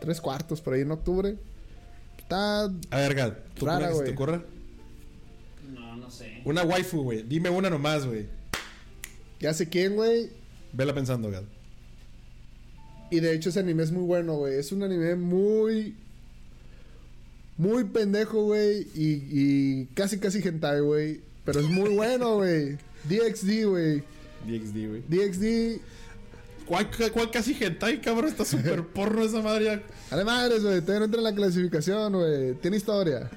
[0.00, 1.36] tres cuartos por ahí en octubre.
[2.26, 2.64] Está.
[2.64, 4.14] A ver, Gat, ¿tú Rara, una que se te güey.
[4.14, 4.44] ocurra?
[5.72, 6.42] No, no sé.
[6.44, 7.22] Una waifu, güey.
[7.22, 8.26] Dime una nomás, güey.
[9.38, 10.30] Ya sé quién, güey.
[10.72, 11.44] Vela pensando, Gat.
[13.12, 14.54] Y de hecho ese anime es muy bueno, güey.
[14.58, 15.94] Es un anime muy...
[17.58, 18.88] Muy pendejo, güey.
[18.96, 21.20] Y, y casi, casi hentai, güey.
[21.44, 22.76] Pero es muy bueno, güey.
[23.08, 24.02] DXD, güey.
[24.44, 25.02] DXD, güey.
[25.08, 25.80] DXD...
[26.66, 28.28] ¿Cuál, cuál casi hentai, cabrón?
[28.30, 29.82] Está súper porno esa madre.
[30.10, 30.80] A la madres, güey.
[30.80, 32.54] Todavía no entra en la clasificación, güey.
[32.54, 33.30] Tiene historia.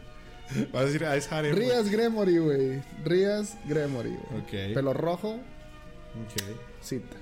[0.73, 1.55] Vas a decir, ah, es harem.
[1.55, 2.82] Rías Gremory, güey.
[3.05, 4.41] Rías Gremory, güey.
[4.41, 4.73] Ok.
[4.73, 6.41] Pelo rojo, Ok.
[6.82, 7.17] cita.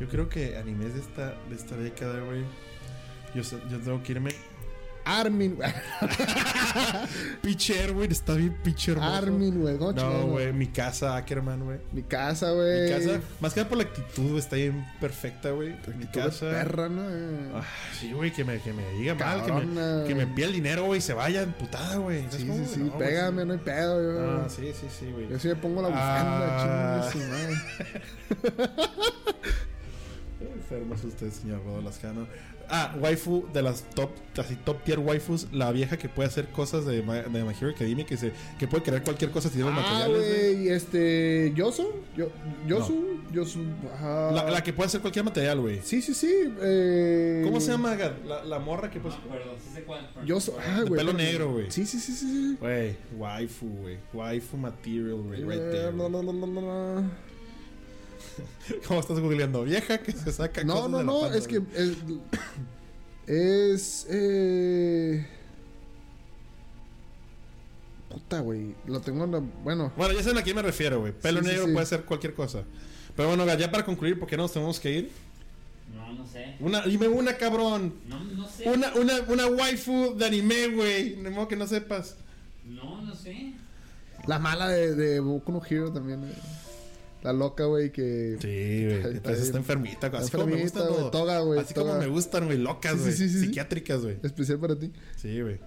[0.00, 2.42] Yo creo que animes de esta, de esta década, güey.
[3.34, 4.30] Yo, yo tengo que irme.
[5.06, 5.70] Armin, güey.
[7.40, 8.10] Pitcher, güey.
[8.10, 9.78] Está bien pitcher, Armin, güey.
[9.78, 10.52] ¿Cómo No, güey.
[10.52, 11.78] Mi casa, Ackerman, güey.
[11.92, 12.82] Mi casa, güey.
[12.84, 15.76] Mi casa, más que nada por la actitud, güey, está bien perfecta, güey.
[15.96, 16.50] Mi casa.
[16.50, 17.02] Perra, ¿no?
[17.56, 17.62] Ah,
[18.00, 20.52] sí, güey, que me, que me diga mal, que Cabrona, me, que me pida el
[20.54, 22.22] dinero, güey, y se vaya emputada, güey.
[22.30, 22.80] ¿Sabes Sí, sí, sí.
[22.80, 23.46] No, Pégame, sí.
[23.48, 24.26] no hay pedo, güey.
[24.28, 25.28] Ah, sí, sí, sí, güey.
[25.28, 27.02] Yo sí me pongo la Ah.
[27.06, 27.54] bufanda, chingue su madre.
[30.40, 32.26] Enfermos usted, señor Rodo Lascano.
[32.68, 36.84] Ah, waifu de las top, así top tier waifus, la vieja que puede hacer cosas
[36.84, 39.70] de, Ma- de My Hero Academia, que se, que puede crear cualquier cosa si tiene
[39.70, 40.54] los Ah, materiales, güey.
[40.56, 41.52] güey, este.
[41.54, 41.86] ¿Yosu?
[42.16, 42.28] Yo,
[42.66, 43.20] ¿Yosu?
[43.32, 43.60] ¿Yosu?
[43.94, 44.30] ajá.
[44.32, 45.80] La, la que puede hacer cualquier material, güey.
[45.82, 46.32] Sí, sí, sí.
[46.60, 47.42] Eh...
[47.44, 47.94] ¿Cómo se llama?
[48.26, 49.14] La, la morra que No pues.
[49.18, 50.08] me acuerdo, sí sé cuál.
[50.24, 50.52] Yosu.
[50.58, 50.98] Ah, güey.
[50.98, 51.70] pelo negro, güey.
[51.70, 52.26] Sí, sí, sí, sí.
[52.26, 52.56] sí.
[52.60, 53.98] Güey, waifu, güey.
[54.12, 55.42] Waifu material, güey.
[55.44, 55.92] Right Eh, there.
[55.96, 57.02] la, la.
[58.86, 59.64] ¿Cómo estás googleando?
[59.64, 61.76] Vieja que se saca No, cosas no, de la no, es que güey.
[63.26, 65.26] es, es eh,
[68.08, 71.12] puta, güey, lo tengo en la, bueno, Bueno, ya saben a quién me refiero, güey.
[71.12, 71.72] Pelo Sí, negro sí.
[71.72, 72.62] puede ser cualquier cosa.
[73.14, 75.10] Pero bueno, ya para concluir, porque nos tenemos que ir.
[75.94, 76.56] No, no sé.
[76.60, 77.94] Una, dime una, cabrón.
[78.06, 78.68] No, no sé.
[78.68, 81.14] Una, una, una waifu de anime, güey.
[81.14, 82.16] De modo que no sepas.
[82.64, 83.52] No, no sé.
[84.26, 86.32] la mala de, de Boku no Hero también, eh.
[87.26, 89.16] La loca, güey, que Sí, güey.
[89.16, 90.06] Entonces está enfermita.
[90.08, 91.88] Así Está como me gustan güey, toga, güey, Así toga.
[91.88, 92.58] como me gustan, güey.
[92.58, 93.12] Locas, güey.
[93.12, 93.46] sí, sí, sí.
[93.46, 94.18] Psiquiátricas, güey.
[94.22, 94.92] especial para ti.
[95.16, 95.58] Sí, güey.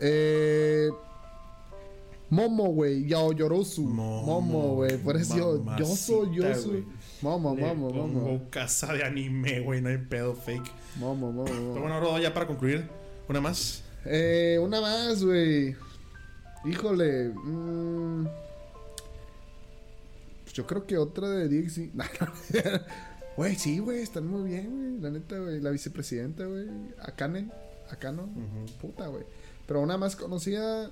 [0.00, 0.88] Eh,
[2.30, 3.82] Momo, güey, Yao Yorosu.
[3.82, 6.70] Momo, güey, por eso yo, yo soy, yo Mamacita, soy.
[6.70, 6.84] güey.
[7.22, 8.42] Momo, Momo, Momo.
[8.50, 9.80] casa de anime, güey.
[9.82, 10.70] No hay pedo fake.
[10.96, 12.88] Momo, Momo, Pero bueno, Rodo, ya para concluir.
[13.28, 13.82] Una más.
[14.04, 15.74] Eh, una más, güey.
[16.64, 17.30] Híjole.
[17.30, 18.49] mm, pues
[20.60, 21.90] yo creo que otra de DXC.
[23.36, 25.00] Güey, sí, güey, están muy bien, güey.
[25.00, 25.60] La neta, güey.
[25.60, 26.66] La vicepresidenta, güey.
[27.00, 27.48] Akane.
[27.90, 28.24] Akano.
[28.24, 28.66] Ujú.
[28.80, 29.24] Puta, güey.
[29.66, 30.90] Pero una más conocida.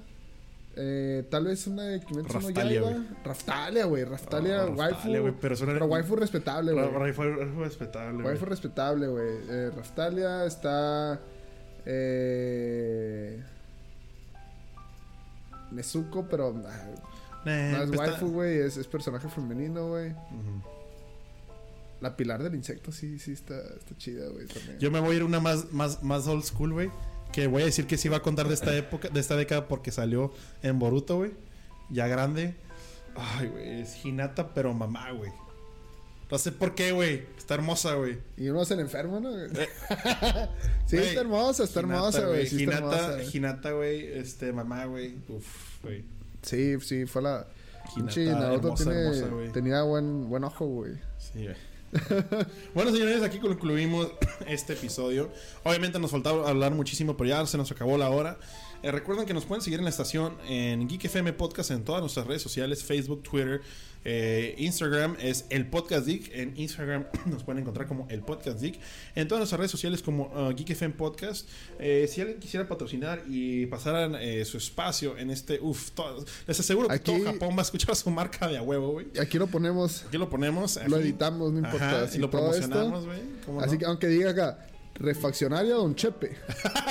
[0.77, 2.91] Eh, tal vez una de Kimetsu no Raftalia, Yaiba.
[2.93, 3.07] güey.
[3.25, 4.05] Raftalia, güey.
[4.05, 5.09] Raftalia, Oh, waifu.
[5.09, 7.13] Güey, pero suena- waifu respetable, güey.
[7.13, 8.25] Fue respetable.
[8.25, 9.29] Waifu respetable, güey.
[9.51, 11.21] Eh, Raftalia está.
[11.85, 13.43] Eh.
[15.73, 16.55] Nezuko, pero.
[16.67, 16.87] ah,
[17.49, 18.59] Eh, no es pues waifu, güey.
[18.59, 20.15] Es, es personaje femenino, güey.
[22.01, 24.47] La pilar del insecto, sí, sí, está, está chida, güey.
[24.79, 26.91] Yo me voy a ir una más, más, más old school, güey.
[27.33, 29.67] Que voy a decir que sí va a contar de esta época, de esta década
[29.67, 30.33] porque salió
[30.63, 31.33] en Boruto, güey.
[31.91, 32.55] Ya grande.
[33.17, 35.33] Ay, güey, es Hinata, pero mamá, güey.
[36.31, 37.25] No sé por qué, güey.
[37.37, 38.19] Está hermosa, güey.
[38.37, 39.33] Y uno es el enfermo, ¿no?
[40.87, 42.47] sí, Güey, está hermosa, está Hinata, hermosa, güey.
[42.47, 42.69] Sí.
[43.35, 44.07] Hinata, güey.
[44.19, 45.17] Este, mamá, güey.
[45.29, 46.05] Uf, güey.
[46.43, 47.47] Sí, sí, fue la.
[47.95, 50.93] Pinche Naruto tiene, hermosa, tenía buen, buen ojo, güey.
[51.17, 51.57] Sí, güey.
[52.75, 54.09] bueno, señores, aquí concluimos
[54.47, 55.31] este episodio.
[55.65, 58.39] Obviamente nos faltaba hablar muchísimo, pero ya se nos acabó la hora.
[58.83, 62.01] Eh, recuerden que nos pueden seguir en la estación en Geek FM Podcast en todas
[62.01, 63.63] nuestras redes sociales: Facebook, Twitter,
[64.11, 65.17] eh, Instagram.
[65.21, 66.31] Es el Podcast Geek.
[66.35, 68.79] En Instagram nos pueden encontrar como el Podcast Geek.
[69.15, 71.47] En todas nuestras redes sociales como uh, Geek FM Podcast.
[71.79, 75.91] Eh, si alguien quisiera patrocinar y pasaran eh, su espacio en este, uff,
[76.47, 79.07] les aseguro que Aquí- todo Japón va a escuchar su marca de a huevo, güey.
[79.21, 80.79] Aquí lo ponemos, Aquí lo ponemos.
[80.87, 81.89] lo editamos, no importa.
[81.89, 83.21] Ajá, así y lo todo promocionamos, güey.
[83.45, 83.79] ¿cómo Así no?
[83.79, 84.67] que aunque diga acá,
[84.99, 86.37] refaccionaria Don Chepe.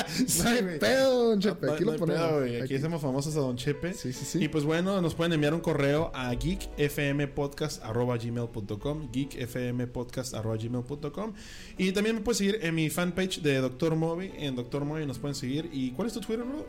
[0.07, 1.71] Sí, no pedo, Don Chepe.
[1.71, 2.21] Aquí no lo ponemos.
[2.29, 2.43] pedo.
[2.43, 2.75] Aquí, Aquí.
[2.75, 3.93] hacemos famosos a Don Chepe.
[3.93, 4.43] Sí, sí, sí.
[4.43, 11.33] Y pues bueno, nos pueden enviar un correo a geekfmpodcast.gmail.com geekfmpodcast.gmail.com
[11.77, 13.95] Y también me puedes seguir en mi fanpage de Dr.
[13.95, 14.31] Moby.
[14.37, 14.85] En Dr.
[14.85, 15.69] Moby nos pueden seguir.
[15.73, 16.65] ¿Y cuál es tu Twitter, Rodo?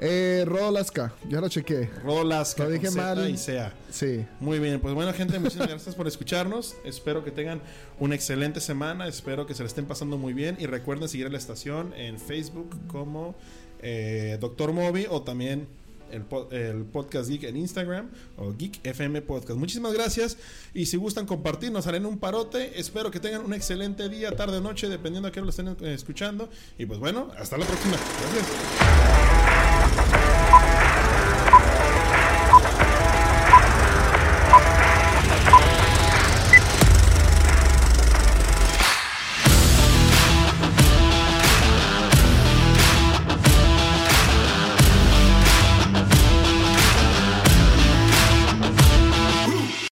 [0.00, 1.88] Eh, Rodolaska, ya lo chequé.
[2.04, 2.64] Rodolasca.
[2.64, 3.28] Lo dije mal.
[3.30, 3.72] Y sea.
[3.90, 4.24] Sí.
[4.40, 6.74] Muy bien, pues bueno gente, muchísimas gracias por escucharnos.
[6.84, 7.60] Espero que tengan
[7.98, 11.30] una excelente semana, espero que se la estén pasando muy bien y recuerden seguir a
[11.30, 13.34] la estación en Facebook como
[13.82, 15.66] eh, Doctor Moby o también
[16.12, 19.58] el, po- el Podcast Geek en Instagram o Geek FM Podcast.
[19.58, 20.36] Muchísimas gracias
[20.74, 22.78] y si gustan compartir nos harán un parote.
[22.78, 25.68] Espero que tengan un excelente día, tarde o noche, dependiendo a qué hora lo estén
[25.68, 26.48] eh, escuchando.
[26.78, 27.96] Y pues bueno, hasta la próxima.
[27.96, 29.45] Gracias.